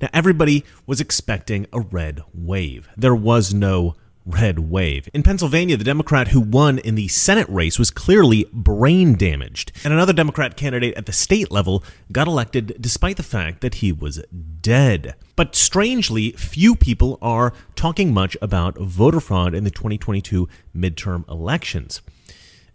Now, 0.00 0.08
everybody 0.12 0.64
was 0.86 1.00
expecting 1.00 1.66
a 1.72 1.80
red 1.80 2.22
wave. 2.32 2.88
There 2.96 3.14
was 3.14 3.54
no 3.54 3.94
red 4.26 4.58
wave. 4.58 5.08
In 5.12 5.22
Pennsylvania, 5.22 5.76
the 5.76 5.84
Democrat 5.84 6.28
who 6.28 6.40
won 6.40 6.78
in 6.78 6.94
the 6.94 7.08
Senate 7.08 7.48
race 7.48 7.78
was 7.78 7.90
clearly 7.90 8.46
brain 8.52 9.16
damaged, 9.16 9.72
and 9.84 9.92
another 9.92 10.12
Democrat 10.12 10.56
candidate 10.56 10.94
at 10.96 11.06
the 11.06 11.12
state 11.12 11.50
level 11.50 11.84
got 12.10 12.26
elected 12.26 12.76
despite 12.80 13.16
the 13.16 13.22
fact 13.22 13.60
that 13.60 13.76
he 13.76 13.92
was 13.92 14.22
dead. 14.60 15.14
But 15.36 15.54
strangely, 15.54 16.32
few 16.32 16.74
people 16.74 17.18
are 17.20 17.52
talking 17.76 18.14
much 18.14 18.36
about 18.40 18.78
voter 18.78 19.20
fraud 19.20 19.54
in 19.54 19.64
the 19.64 19.70
2022 19.70 20.48
midterm 20.74 21.28
elections. 21.28 22.00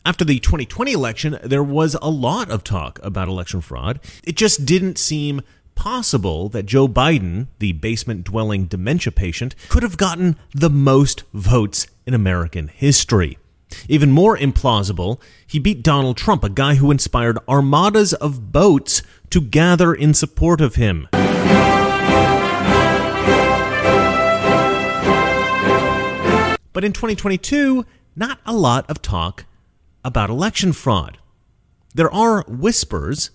After 0.06 0.24
the 0.24 0.40
2020 0.40 0.94
election, 0.94 1.38
there 1.44 1.64
was 1.64 1.96
a 2.02 2.10
lot 2.10 2.50
of 2.50 2.64
talk 2.64 3.00
about 3.04 3.28
election 3.28 3.60
fraud. 3.60 4.00
It 4.24 4.38
just 4.38 4.66
didn't 4.66 4.98
seem 4.98 5.42
possible 5.76 6.48
that 6.50 6.66
Joe 6.66 6.88
Biden, 6.88 7.48
the 7.60 7.74
basement 7.74 8.24
dwelling 8.24 8.66
dementia 8.66 9.12
patient, 9.12 9.56
could 9.68 9.84
have 9.84 9.98
gotten 9.98 10.38
the 10.54 10.70
most 10.70 11.24
votes 11.34 11.88
in 12.06 12.14
American 12.14 12.70
history. 12.70 13.38
Even 13.90 14.10
more 14.10 14.38
implausible, 14.38 15.20
he 15.46 15.60
beat 15.60 15.84
Donald 15.84 16.16
Trump, 16.16 16.46
a 16.46 16.50
guy 16.50 16.76
who 16.76 16.92
inspired 16.92 17.38
armadas 17.48 18.14
of 18.14 18.54
boats 18.54 19.04
to 19.30 19.42
gather 19.42 19.94
in 19.94 20.14
support 20.14 20.62
of 20.62 20.76
him. 20.76 21.10
But 26.72 26.86
in 26.86 26.94
2022, 26.94 27.86
not 28.16 28.40
a 28.46 28.54
lot 28.54 28.90
of 28.90 29.02
talk 29.02 29.46
about 30.04 30.30
election 30.30 30.74
fraud. 30.74 31.18
There 31.94 32.14
are 32.14 32.44
whispers. 32.48 33.32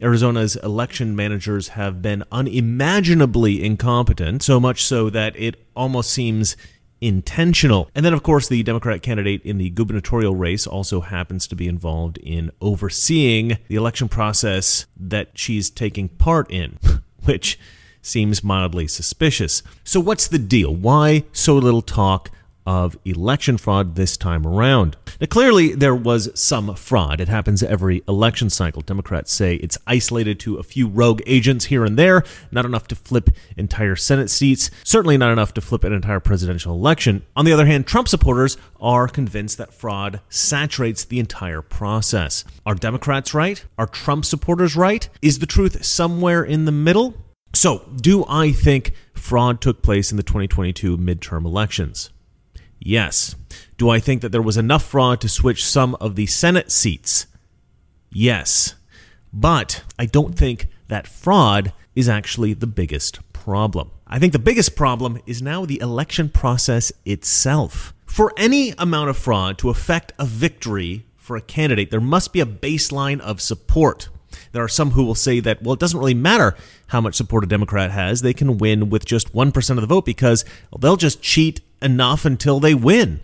Arizona's 0.00 0.56
election 0.56 1.16
managers 1.16 1.68
have 1.68 2.00
been 2.00 2.24
unimaginably 2.30 3.64
incompetent, 3.64 4.42
so 4.42 4.60
much 4.60 4.84
so 4.84 5.10
that 5.10 5.34
it 5.36 5.66
almost 5.74 6.10
seems 6.10 6.56
intentional. 7.00 7.90
And 7.94 8.04
then, 8.04 8.12
of 8.12 8.22
course, 8.22 8.48
the 8.48 8.62
Democrat 8.62 9.02
candidate 9.02 9.42
in 9.42 9.58
the 9.58 9.70
gubernatorial 9.70 10.34
race 10.34 10.66
also 10.66 11.00
happens 11.00 11.46
to 11.48 11.56
be 11.56 11.68
involved 11.68 12.18
in 12.18 12.50
overseeing 12.60 13.58
the 13.68 13.76
election 13.76 14.08
process 14.08 14.86
that 14.96 15.30
she's 15.34 15.70
taking 15.70 16.08
part 16.08 16.50
in, 16.50 16.78
which 17.24 17.58
seems 18.02 18.44
mildly 18.44 18.86
suspicious. 18.86 19.62
So, 19.84 20.00
what's 20.00 20.28
the 20.28 20.38
deal? 20.38 20.74
Why 20.74 21.24
so 21.32 21.54
little 21.54 21.82
talk 21.82 22.30
of 22.68 22.98
election 23.06 23.56
fraud 23.56 23.94
this 23.94 24.18
time 24.18 24.46
around. 24.46 24.94
Now, 25.22 25.26
clearly, 25.26 25.72
there 25.72 25.94
was 25.94 26.28
some 26.38 26.74
fraud. 26.74 27.18
It 27.18 27.26
happens 27.26 27.62
every 27.62 28.02
election 28.06 28.50
cycle. 28.50 28.82
Democrats 28.82 29.32
say 29.32 29.54
it's 29.54 29.78
isolated 29.86 30.38
to 30.40 30.56
a 30.56 30.62
few 30.62 30.86
rogue 30.86 31.22
agents 31.24 31.64
here 31.64 31.86
and 31.86 31.98
there, 31.98 32.24
not 32.50 32.66
enough 32.66 32.86
to 32.88 32.94
flip 32.94 33.30
entire 33.56 33.96
Senate 33.96 34.28
seats, 34.28 34.70
certainly 34.84 35.16
not 35.16 35.32
enough 35.32 35.54
to 35.54 35.62
flip 35.62 35.82
an 35.82 35.94
entire 35.94 36.20
presidential 36.20 36.74
election. 36.74 37.24
On 37.34 37.46
the 37.46 37.54
other 37.54 37.64
hand, 37.64 37.86
Trump 37.86 38.06
supporters 38.06 38.58
are 38.82 39.08
convinced 39.08 39.56
that 39.56 39.72
fraud 39.72 40.20
saturates 40.28 41.06
the 41.06 41.20
entire 41.20 41.62
process. 41.62 42.44
Are 42.66 42.74
Democrats 42.74 43.32
right? 43.32 43.64
Are 43.78 43.86
Trump 43.86 44.26
supporters 44.26 44.76
right? 44.76 45.08
Is 45.22 45.38
the 45.38 45.46
truth 45.46 45.86
somewhere 45.86 46.44
in 46.44 46.66
the 46.66 46.72
middle? 46.72 47.14
So, 47.54 47.88
do 47.96 48.26
I 48.28 48.52
think 48.52 48.92
fraud 49.14 49.62
took 49.62 49.80
place 49.80 50.10
in 50.10 50.18
the 50.18 50.22
2022 50.22 50.98
midterm 50.98 51.46
elections? 51.46 52.10
Yes. 52.78 53.34
Do 53.76 53.90
I 53.90 54.00
think 54.00 54.22
that 54.22 54.32
there 54.32 54.42
was 54.42 54.56
enough 54.56 54.84
fraud 54.84 55.20
to 55.20 55.28
switch 55.28 55.66
some 55.66 55.94
of 55.96 56.16
the 56.16 56.26
Senate 56.26 56.70
seats? 56.70 57.26
Yes. 58.10 58.74
But 59.32 59.84
I 59.98 60.06
don't 60.06 60.36
think 60.36 60.66
that 60.88 61.06
fraud 61.06 61.72
is 61.94 62.08
actually 62.08 62.54
the 62.54 62.66
biggest 62.66 63.20
problem. 63.32 63.90
I 64.06 64.18
think 64.18 64.32
the 64.32 64.38
biggest 64.38 64.74
problem 64.74 65.20
is 65.26 65.42
now 65.42 65.64
the 65.64 65.80
election 65.80 66.28
process 66.28 66.92
itself. 67.04 67.92
For 68.06 68.32
any 68.36 68.72
amount 68.78 69.10
of 69.10 69.18
fraud 69.18 69.58
to 69.58 69.68
affect 69.68 70.12
a 70.18 70.24
victory 70.24 71.04
for 71.16 71.36
a 71.36 71.42
candidate, 71.42 71.90
there 71.90 72.00
must 72.00 72.32
be 72.32 72.40
a 72.40 72.46
baseline 72.46 73.20
of 73.20 73.40
support. 73.40 74.08
There 74.52 74.62
are 74.62 74.68
some 74.68 74.92
who 74.92 75.04
will 75.04 75.14
say 75.14 75.40
that, 75.40 75.62
well, 75.62 75.74
it 75.74 75.80
doesn't 75.80 75.98
really 75.98 76.14
matter 76.14 76.56
how 76.88 77.00
much 77.00 77.14
support 77.14 77.44
a 77.44 77.46
Democrat 77.46 77.90
has. 77.90 78.22
They 78.22 78.34
can 78.34 78.58
win 78.58 78.90
with 78.90 79.04
just 79.04 79.32
1% 79.32 79.70
of 79.70 79.80
the 79.80 79.86
vote 79.86 80.04
because 80.04 80.44
they'll 80.78 80.96
just 80.96 81.22
cheat 81.22 81.60
enough 81.82 82.24
until 82.24 82.60
they 82.60 82.74
win. 82.74 83.20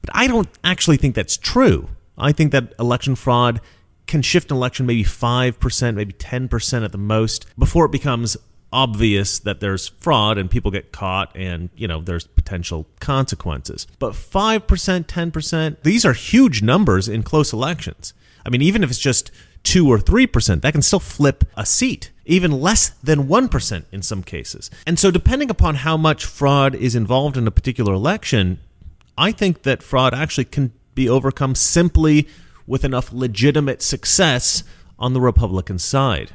But 0.00 0.10
I 0.12 0.26
don't 0.26 0.48
actually 0.62 0.96
think 0.96 1.14
that's 1.14 1.36
true. 1.36 1.88
I 2.18 2.32
think 2.32 2.52
that 2.52 2.74
election 2.78 3.14
fraud 3.14 3.60
can 4.06 4.22
shift 4.22 4.50
an 4.50 4.56
election 4.56 4.86
maybe 4.86 5.04
5%, 5.04 5.94
maybe 5.94 6.12
10% 6.12 6.84
at 6.84 6.92
the 6.92 6.98
most 6.98 7.46
before 7.58 7.86
it 7.86 7.92
becomes 7.92 8.36
obvious 8.72 9.38
that 9.38 9.60
there's 9.60 9.88
fraud 9.88 10.38
and 10.38 10.50
people 10.50 10.70
get 10.70 10.92
caught 10.92 11.34
and, 11.34 11.70
you 11.76 11.88
know, 11.88 12.00
there's 12.00 12.26
potential 12.26 12.86
consequences. 13.00 13.86
But 13.98 14.12
5%, 14.12 15.06
10%, 15.06 15.76
these 15.82 16.04
are 16.04 16.12
huge 16.12 16.62
numbers 16.62 17.08
in 17.08 17.22
close 17.22 17.52
elections. 17.52 18.12
I 18.44 18.50
mean, 18.50 18.62
even 18.62 18.84
if 18.84 18.90
it's 18.90 18.98
just 18.98 19.30
2 19.66 19.90
or 19.90 19.98
3%, 19.98 20.62
that 20.62 20.72
can 20.72 20.80
still 20.80 21.00
flip 21.00 21.44
a 21.56 21.66
seat, 21.66 22.12
even 22.24 22.52
less 22.52 22.90
than 23.02 23.26
1% 23.26 23.84
in 23.90 24.00
some 24.00 24.22
cases. 24.22 24.70
And 24.86 24.98
so, 24.98 25.10
depending 25.10 25.50
upon 25.50 25.76
how 25.76 25.96
much 25.96 26.24
fraud 26.24 26.74
is 26.74 26.94
involved 26.94 27.36
in 27.36 27.46
a 27.46 27.50
particular 27.50 27.92
election, 27.92 28.60
I 29.18 29.32
think 29.32 29.62
that 29.62 29.82
fraud 29.82 30.14
actually 30.14 30.44
can 30.44 30.72
be 30.94 31.08
overcome 31.08 31.54
simply 31.56 32.28
with 32.66 32.84
enough 32.84 33.12
legitimate 33.12 33.82
success 33.82 34.62
on 34.98 35.12
the 35.12 35.20
Republican 35.20 35.78
side. 35.78 36.32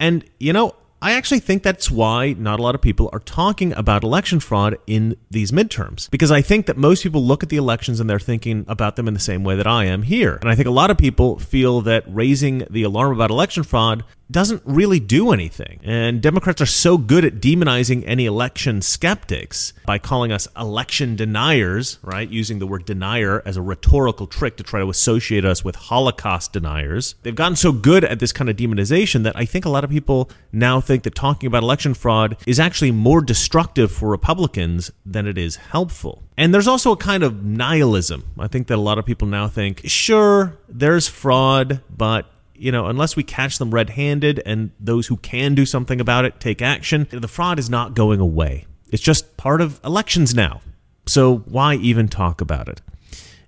And, 0.00 0.24
you 0.40 0.52
know, 0.52 0.74
I 1.00 1.12
actually 1.12 1.40
think 1.40 1.62
that's 1.62 1.90
why 1.90 2.34
not 2.36 2.58
a 2.58 2.62
lot 2.62 2.74
of 2.74 2.80
people 2.80 3.08
are 3.12 3.20
talking 3.20 3.72
about 3.74 4.02
election 4.02 4.40
fraud 4.40 4.76
in 4.86 5.16
these 5.30 5.52
midterms. 5.52 6.10
Because 6.10 6.32
I 6.32 6.42
think 6.42 6.66
that 6.66 6.76
most 6.76 7.02
people 7.02 7.24
look 7.24 7.42
at 7.42 7.50
the 7.50 7.56
elections 7.56 8.00
and 8.00 8.10
they're 8.10 8.18
thinking 8.18 8.64
about 8.66 8.96
them 8.96 9.06
in 9.06 9.14
the 9.14 9.20
same 9.20 9.44
way 9.44 9.54
that 9.54 9.66
I 9.66 9.84
am 9.84 10.02
here. 10.02 10.38
And 10.40 10.50
I 10.50 10.56
think 10.56 10.66
a 10.66 10.72
lot 10.72 10.90
of 10.90 10.98
people 10.98 11.38
feel 11.38 11.82
that 11.82 12.04
raising 12.08 12.64
the 12.68 12.82
alarm 12.82 13.12
about 13.12 13.30
election 13.30 13.62
fraud 13.62 14.02
doesn't 14.30 14.62
really 14.64 15.00
do 15.00 15.32
anything. 15.32 15.80
And 15.82 16.20
Democrats 16.20 16.60
are 16.60 16.66
so 16.66 16.98
good 16.98 17.24
at 17.24 17.36
demonizing 17.36 18.04
any 18.06 18.26
election 18.26 18.82
skeptics 18.82 19.72
by 19.86 19.98
calling 19.98 20.32
us 20.32 20.48
election 20.56 21.16
deniers, 21.16 21.98
right? 22.02 22.28
Using 22.28 22.58
the 22.58 22.66
word 22.66 22.84
denier 22.84 23.42
as 23.46 23.56
a 23.56 23.62
rhetorical 23.62 24.26
trick 24.26 24.56
to 24.58 24.62
try 24.62 24.80
to 24.80 24.90
associate 24.90 25.44
us 25.44 25.64
with 25.64 25.76
Holocaust 25.76 26.52
deniers. 26.52 27.14
They've 27.22 27.34
gotten 27.34 27.56
so 27.56 27.72
good 27.72 28.04
at 28.04 28.20
this 28.20 28.32
kind 28.32 28.50
of 28.50 28.56
demonization 28.56 29.22
that 29.22 29.36
I 29.36 29.44
think 29.44 29.64
a 29.64 29.70
lot 29.70 29.84
of 29.84 29.90
people 29.90 30.30
now 30.52 30.80
think 30.80 31.04
that 31.04 31.14
talking 31.14 31.46
about 31.46 31.62
election 31.62 31.94
fraud 31.94 32.36
is 32.46 32.60
actually 32.60 32.92
more 32.92 33.22
destructive 33.22 33.90
for 33.90 34.08
Republicans 34.10 34.90
than 35.06 35.26
it 35.26 35.38
is 35.38 35.56
helpful. 35.56 36.22
And 36.36 36.54
there's 36.54 36.68
also 36.68 36.92
a 36.92 36.96
kind 36.96 37.22
of 37.22 37.42
nihilism. 37.42 38.24
I 38.38 38.46
think 38.46 38.68
that 38.68 38.76
a 38.76 38.80
lot 38.80 38.98
of 38.98 39.06
people 39.06 39.26
now 39.26 39.48
think, 39.48 39.80
sure, 39.84 40.56
there's 40.68 41.08
fraud, 41.08 41.80
but 41.90 42.26
you 42.58 42.72
know, 42.72 42.86
unless 42.86 43.16
we 43.16 43.22
catch 43.22 43.58
them 43.58 43.70
red 43.70 43.90
handed 43.90 44.42
and 44.44 44.70
those 44.78 45.06
who 45.06 45.16
can 45.16 45.54
do 45.54 45.64
something 45.64 46.00
about 46.00 46.24
it 46.24 46.40
take 46.40 46.60
action, 46.60 47.06
the 47.10 47.28
fraud 47.28 47.58
is 47.58 47.70
not 47.70 47.94
going 47.94 48.20
away. 48.20 48.66
It's 48.90 49.02
just 49.02 49.36
part 49.36 49.60
of 49.60 49.80
elections 49.84 50.34
now. 50.34 50.60
So 51.06 51.38
why 51.38 51.74
even 51.76 52.08
talk 52.08 52.40
about 52.40 52.68
it? 52.68 52.80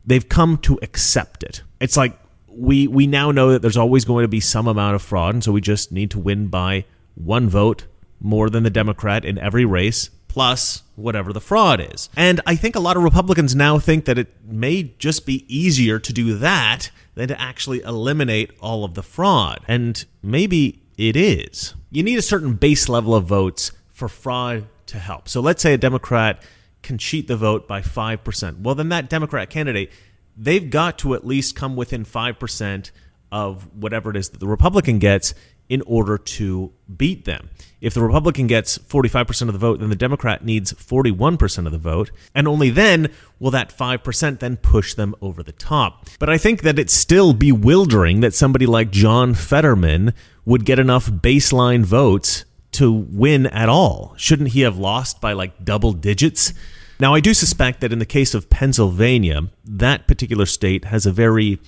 They've 0.05 0.29
come 0.29 0.59
to 0.59 0.79
accept 0.83 1.43
it. 1.43 1.63
It's 1.81 1.97
like 1.97 2.19
we 2.49 2.89
we 2.89 3.07
now 3.07 3.31
know 3.31 3.53
that 3.53 3.63
there's 3.63 3.77
always 3.77 4.05
going 4.05 4.25
to 4.25 4.29
be 4.29 4.41
some 4.41 4.67
amount 4.67 4.95
of 4.95 5.03
fraud, 5.03 5.35
and 5.35 5.45
so 5.45 5.53
we 5.53 5.61
just 5.61 5.93
need 5.93 6.11
to 6.13 6.19
win 6.19 6.49
by 6.49 6.85
one 7.15 7.49
vote 7.49 7.87
more 8.21 8.51
than 8.51 8.63
the 8.63 8.71
Democrat 8.71 9.25
in 9.25 9.39
every 9.39 9.65
race, 9.65 10.11
plus 10.31 10.85
whatever 10.95 11.33
the 11.33 11.41
fraud 11.41 11.81
is. 11.81 12.09
And 12.17 12.41
I 12.47 12.55
think 12.55 12.77
a 12.77 12.81
lot 12.81 12.97
of 12.97 13.03
Republicans 13.03 13.57
now 13.57 13.81
think 13.81 14.05
that 14.05 14.17
it 14.17 14.29
may 14.45 14.95
just 15.01 15.27
be 15.27 15.45
easier 15.53 15.99
to 15.99 16.13
do 16.13 16.39
that 16.39 16.93
than 17.17 17.27
to 17.29 17.41
actually 17.41 17.83
eliminate 17.83 18.53
all 18.61 18.85
of 18.85 18.95
the 18.95 19.03
fraud. 19.03 19.59
And 19.67 20.05
maybe 20.23 20.83
it 20.97 21.17
is. 21.17 21.75
You 21.91 22.05
need 22.05 22.17
a 22.17 22.23
certain 22.23 22.55
base 22.55 22.89
level 22.89 23.13
of 23.13 23.25
votes 23.25 23.73
for 23.89 24.09
fraud 24.09 24.67
to 24.87 24.99
help. 25.01 25.29
So 25.29 25.41
let's 25.41 25.63
say 25.63 25.75
a 25.75 25.79
Democrat 25.79 26.41
can 26.83 26.97
cheat 26.97 27.27
the 27.27 27.37
vote 27.37 27.67
by 27.67 27.81
5%. 27.81 28.61
Well, 28.61 28.77
then 28.77 28.91
that 28.91 29.11
Democrat 29.11 29.51
candidate, 29.51 29.91
they've 30.37 30.71
got 30.71 30.97
to 31.01 31.15
at 31.15 31.27
least 31.27 31.57
come 31.57 31.75
within 31.75 32.05
5% 32.05 32.91
of 33.33 33.75
whatever 33.75 34.11
it 34.11 34.17
is 34.17 34.29
that 34.31 34.39
the 34.39 34.47
Republican 34.47 35.01
gets 35.01 35.35
in 35.71 35.83
order 35.87 36.19
to 36.19 36.73
beat 36.95 37.25
them. 37.25 37.49
If 37.81 37.95
the 37.95 38.03
Republican 38.03 38.49
gets 38.49 38.77
45% 38.77 39.43
of 39.43 39.53
the 39.53 39.59
vote, 39.59 39.79
then 39.79 39.89
the 39.89 39.97
Democrat 39.97 40.45
needs 40.45 40.73
41% 40.73 41.65
of 41.65 41.73
the 41.73 41.79
vote. 41.79 42.11
And 42.35 42.49
only 42.49 42.69
then 42.71 43.11
will 43.39 43.53
that 43.53 43.75
5% 43.75 44.41
then 44.41 44.57
push 44.57 44.93
them 44.93 45.15
over 45.23 45.43
the 45.45 45.53
top. 45.53 46.09
But 46.19 46.29
I 46.29 46.37
think 46.37 46.63
that 46.63 46.79
it's 46.79 46.93
still 46.93 47.33
bewildering 47.33 48.21
that 48.21 48.35
somebody 48.35 48.67
like 48.67 48.91
John 48.91 49.33
Fetterman 49.33 50.13
would 50.45 50.65
get 50.65 50.81
enough 50.81 51.09
baseline 51.09 51.85
votes 51.85 52.45
to 52.73 52.93
win 52.93 53.47
at 53.47 53.69
all. 53.69 54.15
Shouldn't 54.17 54.51
he 54.51 54.63
have 54.63 54.77
lost 54.77 55.21
by 55.21 55.33
like 55.33 55.65
double 55.65 55.93
digits? 55.93 56.53
Now, 56.99 57.15
I 57.15 57.21
do 57.21 57.33
suspect 57.33 57.81
that 57.81 57.93
in 57.95 57.99
the 57.99 58.05
case 58.05 58.35
of 58.35 58.51
Pennsylvania, 58.51 59.45
that 59.65 60.07
particular 60.07 60.45
state 60.45 60.85
has 60.87 61.07
a 61.07 61.13
very 61.13 61.59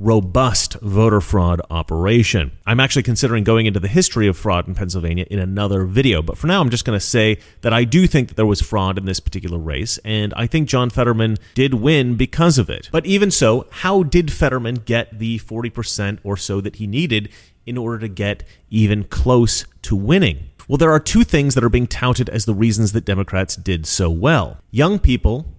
robust 0.00 0.74
voter 0.80 1.20
fraud 1.20 1.60
operation. 1.70 2.50
I'm 2.66 2.80
actually 2.80 3.02
considering 3.02 3.44
going 3.44 3.66
into 3.66 3.78
the 3.78 3.86
history 3.86 4.26
of 4.26 4.36
fraud 4.36 4.66
in 4.66 4.74
Pennsylvania 4.74 5.26
in 5.30 5.38
another 5.38 5.84
video, 5.84 6.22
but 6.22 6.38
for 6.38 6.46
now 6.46 6.62
I'm 6.62 6.70
just 6.70 6.86
going 6.86 6.98
to 6.98 7.04
say 7.04 7.38
that 7.60 7.74
I 7.74 7.84
do 7.84 8.06
think 8.06 8.28
that 8.28 8.34
there 8.34 8.46
was 8.46 8.62
fraud 8.62 8.96
in 8.96 9.04
this 9.04 9.20
particular 9.20 9.58
race, 9.58 9.98
and 9.98 10.32
I 10.34 10.46
think 10.46 10.68
John 10.68 10.88
Fetterman 10.88 11.36
did 11.54 11.74
win 11.74 12.16
because 12.16 12.56
of 12.56 12.70
it. 12.70 12.88
But 12.90 13.04
even 13.04 13.30
so, 13.30 13.66
how 13.70 14.02
did 14.02 14.32
Fetterman 14.32 14.76
get 14.86 15.18
the 15.18 15.38
40% 15.40 16.18
or 16.24 16.36
so 16.36 16.62
that 16.62 16.76
he 16.76 16.86
needed 16.86 17.28
in 17.66 17.76
order 17.76 17.98
to 17.98 18.08
get 18.08 18.42
even 18.70 19.04
close 19.04 19.66
to 19.82 19.94
winning? 19.94 20.50
Well, 20.66 20.78
there 20.78 20.92
are 20.92 21.00
two 21.00 21.24
things 21.24 21.54
that 21.54 21.64
are 21.64 21.68
being 21.68 21.88
touted 21.88 22.28
as 22.28 22.44
the 22.46 22.54
reasons 22.54 22.92
that 22.92 23.04
Democrats 23.04 23.56
did 23.56 23.86
so 23.86 24.08
well. 24.08 24.58
Young 24.70 24.98
people 24.98 25.52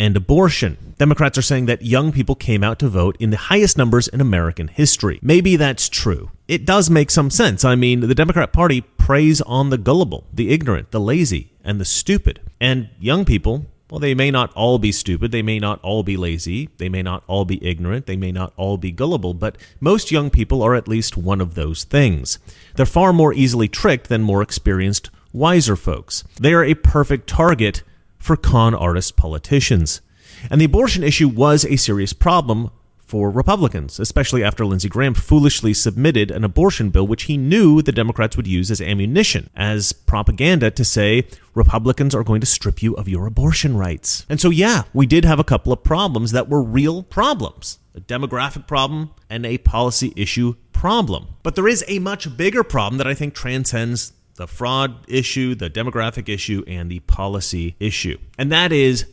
and 0.00 0.16
abortion. 0.16 0.94
Democrats 0.96 1.36
are 1.36 1.42
saying 1.42 1.66
that 1.66 1.82
young 1.82 2.10
people 2.10 2.34
came 2.34 2.64
out 2.64 2.78
to 2.78 2.88
vote 2.88 3.18
in 3.20 3.28
the 3.28 3.36
highest 3.36 3.76
numbers 3.76 4.08
in 4.08 4.18
American 4.18 4.68
history. 4.68 5.18
Maybe 5.20 5.56
that's 5.56 5.90
true. 5.90 6.30
It 6.48 6.64
does 6.64 6.88
make 6.88 7.10
some 7.10 7.28
sense. 7.28 7.66
I 7.66 7.74
mean, 7.74 8.00
the 8.00 8.14
Democrat 8.14 8.50
Party 8.50 8.80
preys 8.80 9.42
on 9.42 9.68
the 9.68 9.76
gullible, 9.76 10.24
the 10.32 10.52
ignorant, 10.52 10.90
the 10.90 11.00
lazy, 11.00 11.52
and 11.62 11.78
the 11.78 11.84
stupid. 11.84 12.40
And 12.58 12.88
young 12.98 13.26
people, 13.26 13.66
well, 13.90 13.98
they 13.98 14.14
may 14.14 14.30
not 14.30 14.50
all 14.54 14.78
be 14.78 14.90
stupid, 14.90 15.32
they 15.32 15.42
may 15.42 15.58
not 15.58 15.80
all 15.82 16.02
be 16.02 16.16
lazy, 16.16 16.70
they 16.78 16.88
may 16.88 17.02
not 17.02 17.22
all 17.26 17.44
be 17.44 17.62
ignorant, 17.62 18.06
they 18.06 18.16
may 18.16 18.32
not 18.32 18.54
all 18.56 18.78
be 18.78 18.92
gullible, 18.92 19.34
but 19.34 19.58
most 19.80 20.10
young 20.10 20.30
people 20.30 20.62
are 20.62 20.74
at 20.74 20.88
least 20.88 21.18
one 21.18 21.42
of 21.42 21.54
those 21.54 21.84
things. 21.84 22.38
They're 22.74 22.86
far 22.86 23.12
more 23.12 23.34
easily 23.34 23.68
tricked 23.68 24.08
than 24.08 24.22
more 24.22 24.40
experienced, 24.40 25.10
wiser 25.34 25.76
folks. 25.76 26.24
They 26.40 26.54
are 26.54 26.64
a 26.64 26.72
perfect 26.72 27.28
target 27.28 27.82
for 28.20 28.36
con 28.36 28.74
artist 28.74 29.16
politicians. 29.16 30.00
And 30.48 30.60
the 30.60 30.66
abortion 30.66 31.02
issue 31.02 31.28
was 31.28 31.64
a 31.64 31.76
serious 31.76 32.12
problem 32.12 32.70
for 33.10 33.28
Republicans, 33.28 33.98
especially 33.98 34.44
after 34.44 34.64
Lindsey 34.64 34.88
Graham 34.88 35.14
foolishly 35.14 35.74
submitted 35.74 36.30
an 36.30 36.44
abortion 36.44 36.90
bill 36.90 37.08
which 37.08 37.24
he 37.24 37.36
knew 37.36 37.82
the 37.82 37.90
Democrats 37.90 38.36
would 38.36 38.46
use 38.46 38.70
as 38.70 38.80
ammunition, 38.80 39.50
as 39.56 39.92
propaganda 39.92 40.70
to 40.70 40.84
say 40.84 41.26
Republicans 41.52 42.14
are 42.14 42.22
going 42.22 42.40
to 42.40 42.46
strip 42.46 42.84
you 42.84 42.94
of 42.94 43.08
your 43.08 43.26
abortion 43.26 43.76
rights. 43.76 44.24
And 44.28 44.40
so, 44.40 44.50
yeah, 44.50 44.84
we 44.94 45.06
did 45.06 45.24
have 45.24 45.40
a 45.40 45.44
couple 45.44 45.72
of 45.72 45.82
problems 45.82 46.30
that 46.30 46.48
were 46.48 46.62
real 46.62 47.02
problems 47.02 47.78
a 47.92 48.00
demographic 48.00 48.68
problem 48.68 49.10
and 49.28 49.44
a 49.44 49.58
policy 49.58 50.12
issue 50.14 50.54
problem. 50.72 51.26
But 51.42 51.56
there 51.56 51.66
is 51.66 51.84
a 51.88 51.98
much 51.98 52.36
bigger 52.36 52.62
problem 52.62 52.98
that 52.98 53.06
I 53.08 53.14
think 53.14 53.34
transcends 53.34 54.12
the 54.40 54.46
fraud 54.46 55.04
issue, 55.06 55.54
the 55.54 55.68
demographic 55.68 56.26
issue, 56.26 56.64
and 56.66 56.90
the 56.90 57.00
policy 57.00 57.76
issue. 57.78 58.16
And 58.38 58.50
that 58.50 58.72
is 58.72 59.04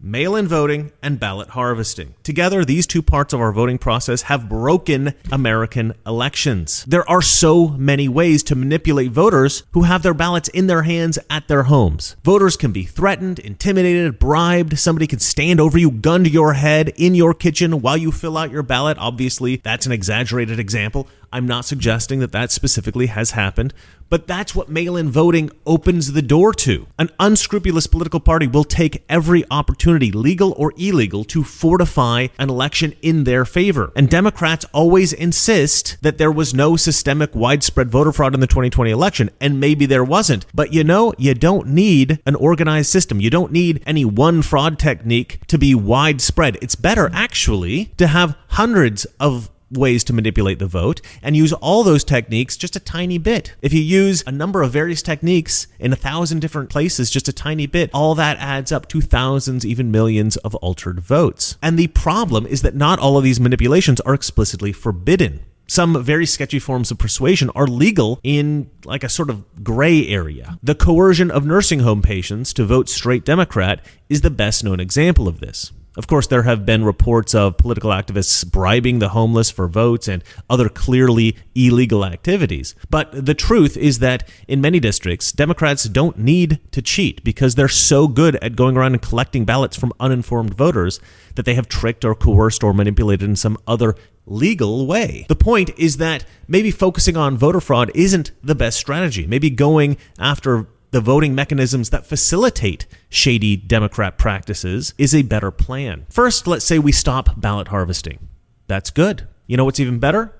mail 0.00 0.34
in 0.34 0.48
voting 0.48 0.90
and 1.00 1.20
ballot 1.20 1.50
harvesting. 1.50 2.12
Together, 2.24 2.64
these 2.64 2.88
two 2.88 3.00
parts 3.00 3.32
of 3.32 3.40
our 3.40 3.52
voting 3.52 3.78
process 3.78 4.22
have 4.22 4.48
broken 4.48 5.14
American 5.30 5.94
elections. 6.04 6.84
There 6.88 7.08
are 7.08 7.22
so 7.22 7.68
many 7.68 8.08
ways 8.08 8.42
to 8.42 8.56
manipulate 8.56 9.12
voters 9.12 9.62
who 9.70 9.82
have 9.82 10.02
their 10.02 10.14
ballots 10.14 10.48
in 10.48 10.66
their 10.66 10.82
hands 10.82 11.16
at 11.30 11.46
their 11.46 11.62
homes. 11.62 12.16
Voters 12.24 12.56
can 12.56 12.72
be 12.72 12.82
threatened, 12.82 13.38
intimidated, 13.38 14.18
bribed. 14.18 14.76
Somebody 14.76 15.06
can 15.06 15.20
stand 15.20 15.60
over 15.60 15.78
you, 15.78 15.92
gun 15.92 16.24
to 16.24 16.30
your 16.30 16.54
head 16.54 16.92
in 16.96 17.14
your 17.14 17.34
kitchen 17.34 17.80
while 17.80 17.96
you 17.96 18.10
fill 18.10 18.36
out 18.36 18.50
your 18.50 18.64
ballot. 18.64 18.98
Obviously, 18.98 19.58
that's 19.58 19.86
an 19.86 19.92
exaggerated 19.92 20.58
example. 20.58 21.06
I'm 21.32 21.46
not 21.46 21.64
suggesting 21.64 22.20
that 22.20 22.32
that 22.32 22.50
specifically 22.50 23.06
has 23.06 23.32
happened, 23.32 23.72
but 24.12 24.26
that's 24.26 24.54
what 24.54 24.68
mail 24.68 24.94
in 24.94 25.10
voting 25.10 25.50
opens 25.64 26.12
the 26.12 26.20
door 26.20 26.52
to. 26.52 26.86
An 26.98 27.08
unscrupulous 27.18 27.86
political 27.86 28.20
party 28.20 28.46
will 28.46 28.64
take 28.64 29.02
every 29.08 29.42
opportunity, 29.50 30.12
legal 30.12 30.52
or 30.58 30.74
illegal, 30.76 31.24
to 31.24 31.42
fortify 31.42 32.28
an 32.38 32.50
election 32.50 32.94
in 33.00 33.24
their 33.24 33.46
favor. 33.46 33.90
And 33.96 34.10
Democrats 34.10 34.66
always 34.74 35.14
insist 35.14 35.96
that 36.02 36.18
there 36.18 36.30
was 36.30 36.52
no 36.52 36.76
systemic 36.76 37.34
widespread 37.34 37.90
voter 37.90 38.12
fraud 38.12 38.34
in 38.34 38.40
the 38.40 38.46
2020 38.46 38.90
election, 38.90 39.30
and 39.40 39.58
maybe 39.58 39.86
there 39.86 40.04
wasn't. 40.04 40.44
But 40.54 40.74
you 40.74 40.84
know, 40.84 41.14
you 41.16 41.32
don't 41.32 41.68
need 41.68 42.20
an 42.26 42.34
organized 42.34 42.90
system. 42.90 43.18
You 43.18 43.30
don't 43.30 43.50
need 43.50 43.82
any 43.86 44.04
one 44.04 44.42
fraud 44.42 44.78
technique 44.78 45.40
to 45.46 45.56
be 45.56 45.74
widespread. 45.74 46.58
It's 46.60 46.74
better, 46.74 47.10
actually, 47.14 47.86
to 47.96 48.08
have 48.08 48.36
hundreds 48.48 49.06
of 49.18 49.48
ways 49.72 50.04
to 50.04 50.12
manipulate 50.12 50.58
the 50.58 50.66
vote 50.66 51.00
and 51.22 51.36
use 51.36 51.52
all 51.54 51.82
those 51.82 52.04
techniques 52.04 52.56
just 52.56 52.76
a 52.76 52.80
tiny 52.80 53.18
bit. 53.18 53.54
If 53.62 53.72
you 53.72 53.80
use 53.80 54.22
a 54.26 54.32
number 54.32 54.62
of 54.62 54.72
various 54.72 55.02
techniques 55.02 55.66
in 55.78 55.92
a 55.92 55.96
thousand 55.96 56.40
different 56.40 56.70
places, 56.70 57.10
just 57.10 57.28
a 57.28 57.32
tiny 57.32 57.66
bit, 57.66 57.90
all 57.92 58.14
that 58.14 58.38
adds 58.38 58.72
up 58.72 58.88
to 58.88 59.00
thousands, 59.00 59.66
even 59.66 59.90
millions 59.90 60.36
of 60.38 60.54
altered 60.56 61.00
votes. 61.00 61.56
And 61.62 61.78
the 61.78 61.88
problem 61.88 62.46
is 62.46 62.62
that 62.62 62.74
not 62.74 62.98
all 62.98 63.18
of 63.18 63.24
these 63.24 63.40
manipulations 63.40 64.00
are 64.00 64.14
explicitly 64.14 64.72
forbidden. 64.72 65.44
Some 65.68 66.02
very 66.04 66.26
sketchy 66.26 66.58
forms 66.58 66.90
of 66.90 66.98
persuasion 66.98 67.50
are 67.54 67.66
legal 67.66 68.20
in 68.22 68.70
like 68.84 69.04
a 69.04 69.08
sort 69.08 69.30
of 69.30 69.64
gray 69.64 70.06
area. 70.06 70.58
The 70.62 70.74
coercion 70.74 71.30
of 71.30 71.46
nursing 71.46 71.80
home 71.80 72.02
patients 72.02 72.52
to 72.54 72.66
vote 72.66 72.88
straight 72.88 73.24
Democrat 73.24 73.80
is 74.10 74.20
the 74.20 74.30
best 74.30 74.64
known 74.64 74.80
example 74.80 75.28
of 75.28 75.40
this. 75.40 75.72
Of 75.96 76.06
course, 76.06 76.26
there 76.26 76.44
have 76.44 76.64
been 76.64 76.84
reports 76.84 77.34
of 77.34 77.58
political 77.58 77.90
activists 77.90 78.50
bribing 78.50 78.98
the 78.98 79.10
homeless 79.10 79.50
for 79.50 79.68
votes 79.68 80.08
and 80.08 80.24
other 80.48 80.68
clearly 80.68 81.36
illegal 81.54 82.04
activities. 82.04 82.74
But 82.88 83.26
the 83.26 83.34
truth 83.34 83.76
is 83.76 83.98
that 83.98 84.28
in 84.48 84.60
many 84.60 84.80
districts, 84.80 85.32
Democrats 85.32 85.84
don't 85.84 86.18
need 86.18 86.60
to 86.70 86.80
cheat 86.80 87.22
because 87.24 87.54
they're 87.54 87.68
so 87.68 88.08
good 88.08 88.36
at 88.36 88.56
going 88.56 88.76
around 88.76 88.92
and 88.92 89.02
collecting 89.02 89.44
ballots 89.44 89.76
from 89.76 89.92
uninformed 90.00 90.54
voters 90.54 90.98
that 91.34 91.44
they 91.44 91.54
have 91.54 91.68
tricked 91.68 92.04
or 92.04 92.14
coerced 92.14 92.64
or 92.64 92.72
manipulated 92.72 93.28
in 93.28 93.36
some 93.36 93.58
other 93.66 93.94
legal 94.24 94.86
way. 94.86 95.26
The 95.28 95.36
point 95.36 95.70
is 95.76 95.98
that 95.98 96.24
maybe 96.48 96.70
focusing 96.70 97.16
on 97.16 97.36
voter 97.36 97.60
fraud 97.60 97.90
isn't 97.94 98.30
the 98.42 98.54
best 98.54 98.78
strategy. 98.78 99.26
Maybe 99.26 99.50
going 99.50 99.96
after 100.18 100.68
the 100.92 101.00
voting 101.00 101.34
mechanisms 101.34 101.90
that 101.90 102.06
facilitate 102.06 102.86
shady 103.08 103.56
Democrat 103.56 104.18
practices 104.18 104.94
is 104.98 105.14
a 105.14 105.22
better 105.22 105.50
plan. 105.50 106.06
First, 106.10 106.46
let's 106.46 106.66
say 106.66 106.78
we 106.78 106.92
stop 106.92 107.40
ballot 107.40 107.68
harvesting. 107.68 108.28
That's 108.68 108.90
good. 108.90 109.26
You 109.46 109.56
know 109.56 109.64
what's 109.64 109.80
even 109.80 109.98
better? 109.98 110.34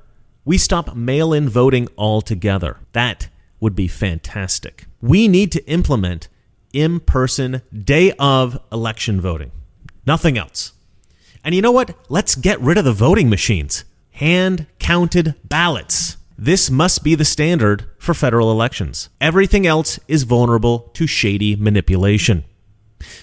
We 0.45 0.59
stop 0.59 0.95
mail 0.95 1.33
in 1.33 1.49
voting 1.49 1.88
altogether. 1.97 2.79
That 2.93 3.29
would 3.61 3.75
be 3.75 3.88
fantastic. 3.88 4.85
We 5.01 5.27
need 5.27 5.53
to 5.53 5.67
implement 5.67 6.29
in 6.73 7.01
person 7.01 7.62
day 7.73 8.12
of 8.19 8.61
election 8.71 9.21
voting. 9.21 9.53
Nothing 10.07 10.37
else. 10.37 10.73
And 11.43 11.55
you 11.55 11.62
know 11.62 11.73
what? 11.73 11.97
Let's 12.11 12.35
get 12.35 12.61
rid 12.61 12.77
of 12.77 12.85
the 12.85 12.93
voting 12.93 13.31
machines. 13.31 13.85
Hand 14.12 14.67
counted 14.79 15.35
ballots. 15.45 16.19
This 16.44 16.72
must 16.72 17.05
be 17.05 17.14
the 17.14 17.24
standard 17.24 17.85
for 17.98 18.14
federal 18.14 18.50
elections. 18.50 19.11
Everything 19.20 19.64
else 19.64 20.00
is 20.09 20.24
vulnerable 20.24 20.90
to 20.94 21.07
shady 21.07 21.55
manipulation. 21.55 22.42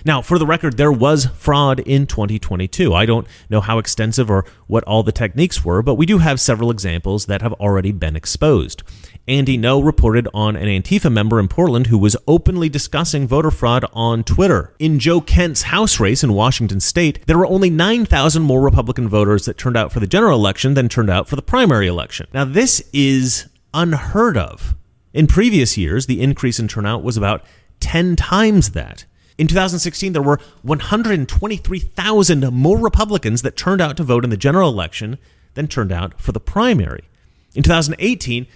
Now, 0.05 0.21
for 0.21 0.37
the 0.39 0.45
record, 0.45 0.77
there 0.77 0.91
was 0.91 1.25
fraud 1.25 1.79
in 1.79 2.07
2022. 2.07 2.93
I 2.93 3.05
don't 3.05 3.27
know 3.49 3.61
how 3.61 3.77
extensive 3.79 4.29
or 4.29 4.45
what 4.67 4.83
all 4.85 5.03
the 5.03 5.11
techniques 5.11 5.63
were, 5.63 5.81
but 5.81 5.95
we 5.95 6.05
do 6.05 6.19
have 6.19 6.39
several 6.39 6.71
examples 6.71 7.25
that 7.25 7.41
have 7.41 7.53
already 7.53 7.91
been 7.91 8.15
exposed. 8.15 8.83
Andy 9.27 9.59
Ngo 9.59 9.85
reported 9.85 10.27
on 10.33 10.55
an 10.55 10.67
Antifa 10.67 11.11
member 11.11 11.39
in 11.39 11.47
Portland 11.47 11.87
who 11.87 11.99
was 11.99 12.17
openly 12.27 12.67
discussing 12.67 13.27
voter 13.27 13.51
fraud 13.51 13.85
on 13.93 14.23
Twitter. 14.23 14.73
In 14.79 14.97
Joe 14.97 15.21
Kent's 15.21 15.63
House 15.63 15.99
race 15.99 16.23
in 16.23 16.33
Washington 16.33 16.79
state, 16.79 17.25
there 17.27 17.37
were 17.37 17.45
only 17.45 17.69
9,000 17.69 18.41
more 18.41 18.61
Republican 18.61 19.07
voters 19.07 19.45
that 19.45 19.57
turned 19.57 19.77
out 19.77 19.91
for 19.91 19.99
the 19.99 20.07
general 20.07 20.39
election 20.39 20.73
than 20.73 20.89
turned 20.89 21.11
out 21.11 21.27
for 21.27 21.35
the 21.35 21.43
primary 21.43 21.85
election. 21.85 22.25
Now, 22.33 22.43
this 22.43 22.81
is 22.91 23.47
unheard 23.71 24.35
of. 24.35 24.75
In 25.13 25.27
previous 25.27 25.77
years, 25.77 26.07
the 26.07 26.21
increase 26.21 26.59
in 26.59 26.67
turnout 26.67 27.03
was 27.03 27.15
about 27.15 27.43
10 27.81 28.15
times 28.15 28.71
that. 28.71 29.05
In 29.39 29.47
2016, 29.47 30.11
there 30.11 30.21
were 30.21 30.37
123,000 30.63 32.51
more 32.51 32.77
Republicans 32.77 33.41
that 33.41 33.55
turned 33.55 33.79
out 33.79 33.95
to 33.95 34.03
vote 34.03 34.25
in 34.25 34.31
the 34.31 34.35
general 34.35 34.69
election 34.69 35.17
than 35.53 35.69
turned 35.69 35.93
out 35.93 36.19
for 36.19 36.33
the 36.33 36.41
primary. 36.41 37.05
In 37.55 37.63
2018, 37.63 38.47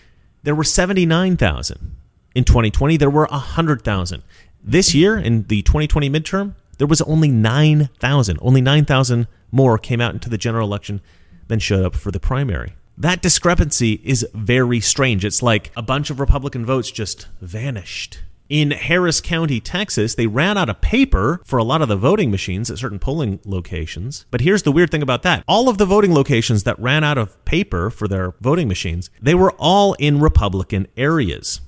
there 0.43 0.53
were 0.53 0.65
79,000. 0.65 1.95
In 2.35 2.43
2020, 2.43 2.97
there 2.97 3.09
were 3.09 3.27
100,000. 3.31 4.23
This 4.61 4.93
year, 4.93 5.17
in 5.17 5.43
the 5.47 5.61
2020 5.61 6.09
midterm, 6.09 6.55
there 6.79 6.87
was 6.87 7.01
only 7.03 7.29
9,000. 7.29 8.39
Only 8.41 8.59
9,000 8.59 9.27
more 9.53 9.77
came 9.77 10.01
out 10.01 10.13
into 10.13 10.29
the 10.29 10.37
general 10.37 10.67
election 10.67 10.99
than 11.47 11.59
showed 11.59 11.85
up 11.85 11.95
for 11.95 12.11
the 12.11 12.19
primary. 12.19 12.73
That 12.97 13.21
discrepancy 13.21 14.01
is 14.03 14.27
very 14.33 14.81
strange. 14.81 15.23
It's 15.23 15.41
like 15.41 15.71
a 15.77 15.81
bunch 15.81 16.09
of 16.09 16.19
Republican 16.19 16.65
votes 16.65 16.91
just 16.91 17.29
vanished. 17.39 18.19
In 18.53 18.69
Harris 18.69 19.19
County, 19.19 19.59
Texas, 19.59 20.13
they 20.13 20.27
ran 20.27 20.59
out 20.59 20.69
of 20.69 20.79
paper 20.79 21.41
for 21.43 21.57
a 21.57 21.63
lot 21.63 21.81
of 21.81 21.87
the 21.87 21.95
voting 21.95 22.29
machines 22.29 22.69
at 22.69 22.77
certain 22.77 22.99
polling 22.99 23.39
locations. 23.45 24.27
But 24.29 24.41
here's 24.41 24.61
the 24.61 24.71
weird 24.71 24.91
thing 24.91 25.01
about 25.01 25.23
that. 25.23 25.43
All 25.47 25.69
of 25.69 25.79
the 25.79 25.87
voting 25.87 26.13
locations 26.13 26.61
that 26.61 26.77
ran 26.77 27.03
out 27.03 27.17
of 27.17 27.43
paper 27.45 27.89
for 27.89 28.07
their 28.07 28.35
voting 28.41 28.67
machines, 28.67 29.09
they 29.19 29.33
were 29.33 29.53
all 29.53 29.93
in 29.93 30.19
Republican 30.19 30.85
areas. 30.95 31.61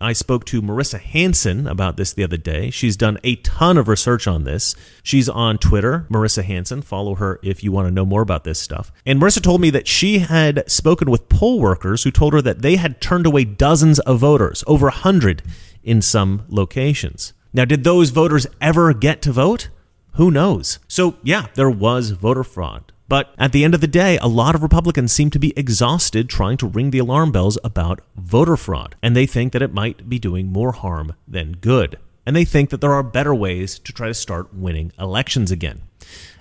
I 0.00 0.12
spoke 0.12 0.44
to 0.46 0.60
Marissa 0.60 0.98
Hanson 0.98 1.68
about 1.68 1.96
this 1.96 2.12
the 2.12 2.24
other 2.24 2.36
day. 2.36 2.68
She's 2.70 2.96
done 2.96 3.18
a 3.22 3.36
ton 3.36 3.78
of 3.78 3.86
research 3.86 4.26
on 4.26 4.42
this. 4.42 4.74
She's 5.04 5.28
on 5.28 5.56
Twitter, 5.56 6.04
Marissa 6.10 6.42
Hanson. 6.42 6.82
Follow 6.82 7.14
her 7.14 7.38
if 7.44 7.62
you 7.62 7.70
want 7.70 7.86
to 7.86 7.94
know 7.94 8.04
more 8.04 8.22
about 8.22 8.42
this 8.42 8.58
stuff. 8.58 8.90
And 9.06 9.22
Marissa 9.22 9.40
told 9.40 9.60
me 9.60 9.70
that 9.70 9.86
she 9.86 10.18
had 10.18 10.68
spoken 10.68 11.12
with 11.12 11.28
poll 11.28 11.60
workers 11.60 12.02
who 12.02 12.10
told 12.10 12.32
her 12.32 12.42
that 12.42 12.60
they 12.60 12.74
had 12.74 13.00
turned 13.00 13.24
away 13.24 13.44
dozens 13.44 14.00
of 14.00 14.18
voters, 14.18 14.64
over 14.66 14.88
a 14.88 14.90
hundred 14.90 15.44
in 15.84 16.02
some 16.02 16.44
locations. 16.48 17.32
Now, 17.52 17.64
did 17.64 17.84
those 17.84 18.10
voters 18.10 18.46
ever 18.60 18.92
get 18.92 19.22
to 19.22 19.32
vote? 19.32 19.68
Who 20.14 20.30
knows? 20.30 20.78
So, 20.88 21.16
yeah, 21.22 21.46
there 21.54 21.70
was 21.70 22.10
voter 22.10 22.44
fraud. 22.44 22.92
But 23.06 23.34
at 23.38 23.52
the 23.52 23.64
end 23.64 23.74
of 23.74 23.80
the 23.80 23.86
day, 23.86 24.16
a 24.18 24.26
lot 24.26 24.54
of 24.54 24.62
Republicans 24.62 25.12
seem 25.12 25.30
to 25.30 25.38
be 25.38 25.56
exhausted 25.56 26.28
trying 26.28 26.56
to 26.58 26.66
ring 26.66 26.90
the 26.90 26.98
alarm 26.98 27.32
bells 27.32 27.58
about 27.62 28.00
voter 28.16 28.56
fraud, 28.56 28.96
and 29.02 29.14
they 29.14 29.26
think 29.26 29.52
that 29.52 29.62
it 29.62 29.74
might 29.74 30.08
be 30.08 30.18
doing 30.18 30.46
more 30.46 30.72
harm 30.72 31.14
than 31.28 31.52
good. 31.52 31.98
And 32.26 32.34
they 32.34 32.44
think 32.44 32.70
that 32.70 32.80
there 32.80 32.94
are 32.94 33.02
better 33.02 33.34
ways 33.34 33.78
to 33.80 33.92
try 33.92 34.08
to 34.08 34.14
start 34.14 34.54
winning 34.54 34.92
elections 34.98 35.50
again. 35.50 35.82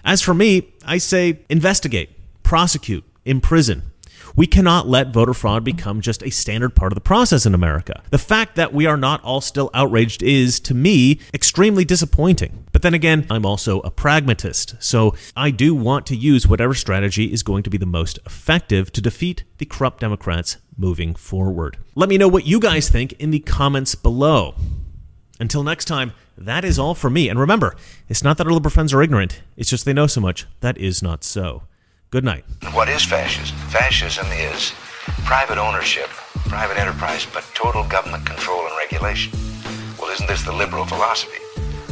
As 0.06 0.22
for 0.22 0.34
me, 0.34 0.74
I 0.86 0.98
say 0.98 1.40
investigate, 1.50 2.12
prosecute, 2.44 3.04
imprison. 3.26 3.92
We 4.36 4.48
cannot 4.48 4.88
let 4.88 5.14
voter 5.14 5.34
fraud 5.34 5.64
become 5.64 6.02
just 6.02 6.24
a 6.24 6.32
standard 6.32 6.76
part 6.76 6.92
of 6.92 6.96
the 6.96 7.02
process 7.02 7.46
in 7.46 7.54
America. 7.54 8.02
The 8.10 8.18
fact 8.18 8.56
that 8.56 8.74
we 8.74 8.88
are 8.88 8.98
not 8.98 9.24
all 9.24 9.42
still 9.42 9.70
outraged 9.76 10.24
is, 10.24 10.60
to 10.62 10.74
me, 10.74 11.20
extremely 11.36 11.86
disappointing. 11.86 12.66
But 12.72 12.82
then 12.82 12.96
again, 12.96 13.28
I'm 13.30 13.46
also 13.46 13.80
a 13.82 13.92
pragmatist, 13.92 14.76
so 14.80 15.14
I 15.36 15.52
do 15.52 15.76
want 15.76 16.08
to 16.08 16.16
use 16.16 16.48
whatever 16.48 16.74
strategy 16.74 17.32
is 17.32 17.44
going 17.44 17.62
to 17.64 17.70
be 17.70 17.78
the 17.78 17.86
most 17.86 18.18
effective 18.26 18.92
to 18.94 19.02
defeat 19.02 19.44
the 19.60 19.66
corrupt 19.66 20.00
Democrats 20.00 20.58
moving 20.76 21.14
forward. 21.14 21.78
Let 21.94 22.10
me 22.10 22.18
know 22.18 22.28
what 22.28 22.48
you 22.48 22.60
guys 22.60 22.90
think 22.90 23.14
in 23.14 23.30
the 23.30 23.40
comments 23.40 23.94
below. 23.94 24.56
Until 25.40 25.62
next 25.62 25.86
time, 25.86 26.14
that 26.36 26.66
is 26.66 26.80
all 26.80 26.96
for 26.96 27.12
me. 27.12 27.30
And 27.30 27.40
remember, 27.40 27.76
it's 28.10 28.24
not 28.24 28.38
that 28.38 28.48
our 28.48 28.54
liberal 28.54 28.72
friends 28.72 28.94
are 28.94 29.04
ignorant, 29.04 29.44
it's 29.58 29.70
just 29.70 29.86
they 29.86 29.94
know 29.94 30.08
so 30.08 30.22
much. 30.22 30.48
That 30.62 30.80
is 30.80 31.04
not 31.04 31.24
so. 31.24 31.64
Good 32.14 32.26
night. 32.26 32.46
What 32.74 32.90
is 32.90 33.04
fascism? 33.04 33.58
Fascism 33.70 34.28
is 34.34 34.72
private 35.26 35.58
ownership, 35.58 36.10
private 36.46 36.78
enterprise, 36.78 37.26
but 37.34 37.44
total 37.56 37.84
government 37.88 38.24
control 38.24 38.68
and 38.68 38.78
regulation. 38.78 39.34
Well, 39.98 40.12
isn't 40.12 40.28
this 40.28 40.44
the 40.44 40.52
liberal 40.52 40.86
philosophy? 40.86 41.42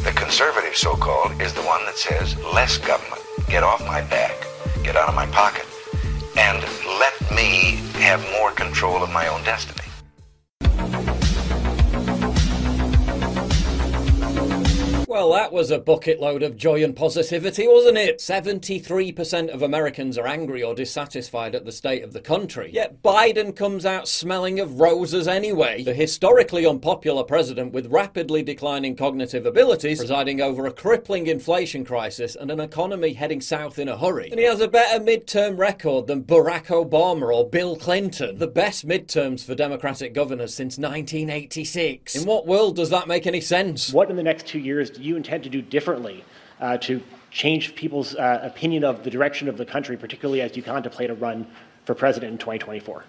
The 0.03 0.11
conservative, 0.11 0.75
so 0.75 0.95
called, 0.95 1.41
is 1.41 1.55
the 1.55 1.63
one 1.63 1.83
that 1.85 1.97
says 1.97 2.37
less 2.53 2.77
government, 2.77 3.19
get 3.49 3.63
off 3.63 3.83
my 3.87 4.01
back, 4.01 4.45
get 4.83 4.95
out 4.95 5.09
of 5.09 5.15
my 5.15 5.25
pocket, 5.25 5.65
and 6.37 6.61
let 6.99 7.19
me 7.31 7.81
have 7.97 8.23
more 8.39 8.51
control 8.51 9.01
of 9.01 9.09
my 9.09 9.25
own 9.25 9.43
destiny. 9.43 9.90
Well, 15.11 15.33
that 15.33 15.51
was 15.51 15.71
a 15.71 15.77
bucket 15.77 16.21
load 16.21 16.41
of 16.41 16.55
joy 16.55 16.81
and 16.85 16.95
positivity, 16.95 17.67
wasn't 17.67 17.97
it? 17.97 18.19
73% 18.19 19.49
of 19.49 19.61
Americans 19.61 20.17
are 20.17 20.25
angry 20.25 20.63
or 20.63 20.73
dissatisfied 20.73 21.53
at 21.53 21.65
the 21.65 21.73
state 21.73 22.01
of 22.01 22.13
the 22.13 22.21
country. 22.21 22.71
Yet 22.71 23.03
Biden 23.03 23.53
comes 23.53 23.85
out 23.85 24.07
smelling 24.07 24.61
of 24.61 24.79
roses 24.79 25.27
anyway. 25.27 25.83
The 25.83 25.93
historically 25.93 26.65
unpopular 26.65 27.25
president 27.25 27.73
with 27.73 27.91
rapidly 27.91 28.41
declining 28.41 28.95
cognitive 28.95 29.45
abilities, 29.45 29.97
presiding 29.97 30.39
over 30.39 30.65
a 30.65 30.71
crippling 30.71 31.27
inflation 31.27 31.83
crisis 31.83 32.37
and 32.37 32.49
an 32.49 32.61
economy 32.61 33.11
heading 33.11 33.41
south 33.41 33.79
in 33.79 33.89
a 33.89 33.97
hurry. 33.97 34.29
And 34.31 34.39
he 34.39 34.45
has 34.45 34.61
a 34.61 34.69
better 34.69 35.03
midterm 35.03 35.57
record 35.57 36.07
than 36.07 36.23
Barack 36.23 36.67
Obama 36.67 37.35
or 37.35 37.49
Bill 37.49 37.75
Clinton. 37.75 38.37
The 38.37 38.47
best 38.47 38.87
midterms 38.87 39.43
for 39.43 39.55
Democratic 39.55 40.13
governors 40.13 40.55
since 40.55 40.77
1986. 40.77 42.15
In 42.15 42.25
what 42.25 42.47
world 42.47 42.77
does 42.77 42.91
that 42.91 43.09
make 43.09 43.27
any 43.27 43.41
sense? 43.41 43.91
What 43.91 44.09
in 44.09 44.15
the 44.15 44.23
next 44.23 44.47
two 44.47 44.59
years 44.59 44.89
do 44.89 45.00
you 45.01 45.15
intend 45.15 45.43
to 45.43 45.49
do 45.49 45.61
differently 45.61 46.23
uh, 46.59 46.77
to 46.77 47.01
change 47.31 47.75
people's 47.75 48.15
uh, 48.15 48.39
opinion 48.43 48.83
of 48.83 49.03
the 49.03 49.09
direction 49.09 49.47
of 49.47 49.57
the 49.57 49.65
country, 49.65 49.97
particularly 49.97 50.41
as 50.41 50.55
you 50.55 50.63
contemplate 50.63 51.09
a 51.09 51.15
run 51.15 51.47
for 51.85 51.95
president 51.95 52.33
in 52.33 52.37
2024? 52.37 53.03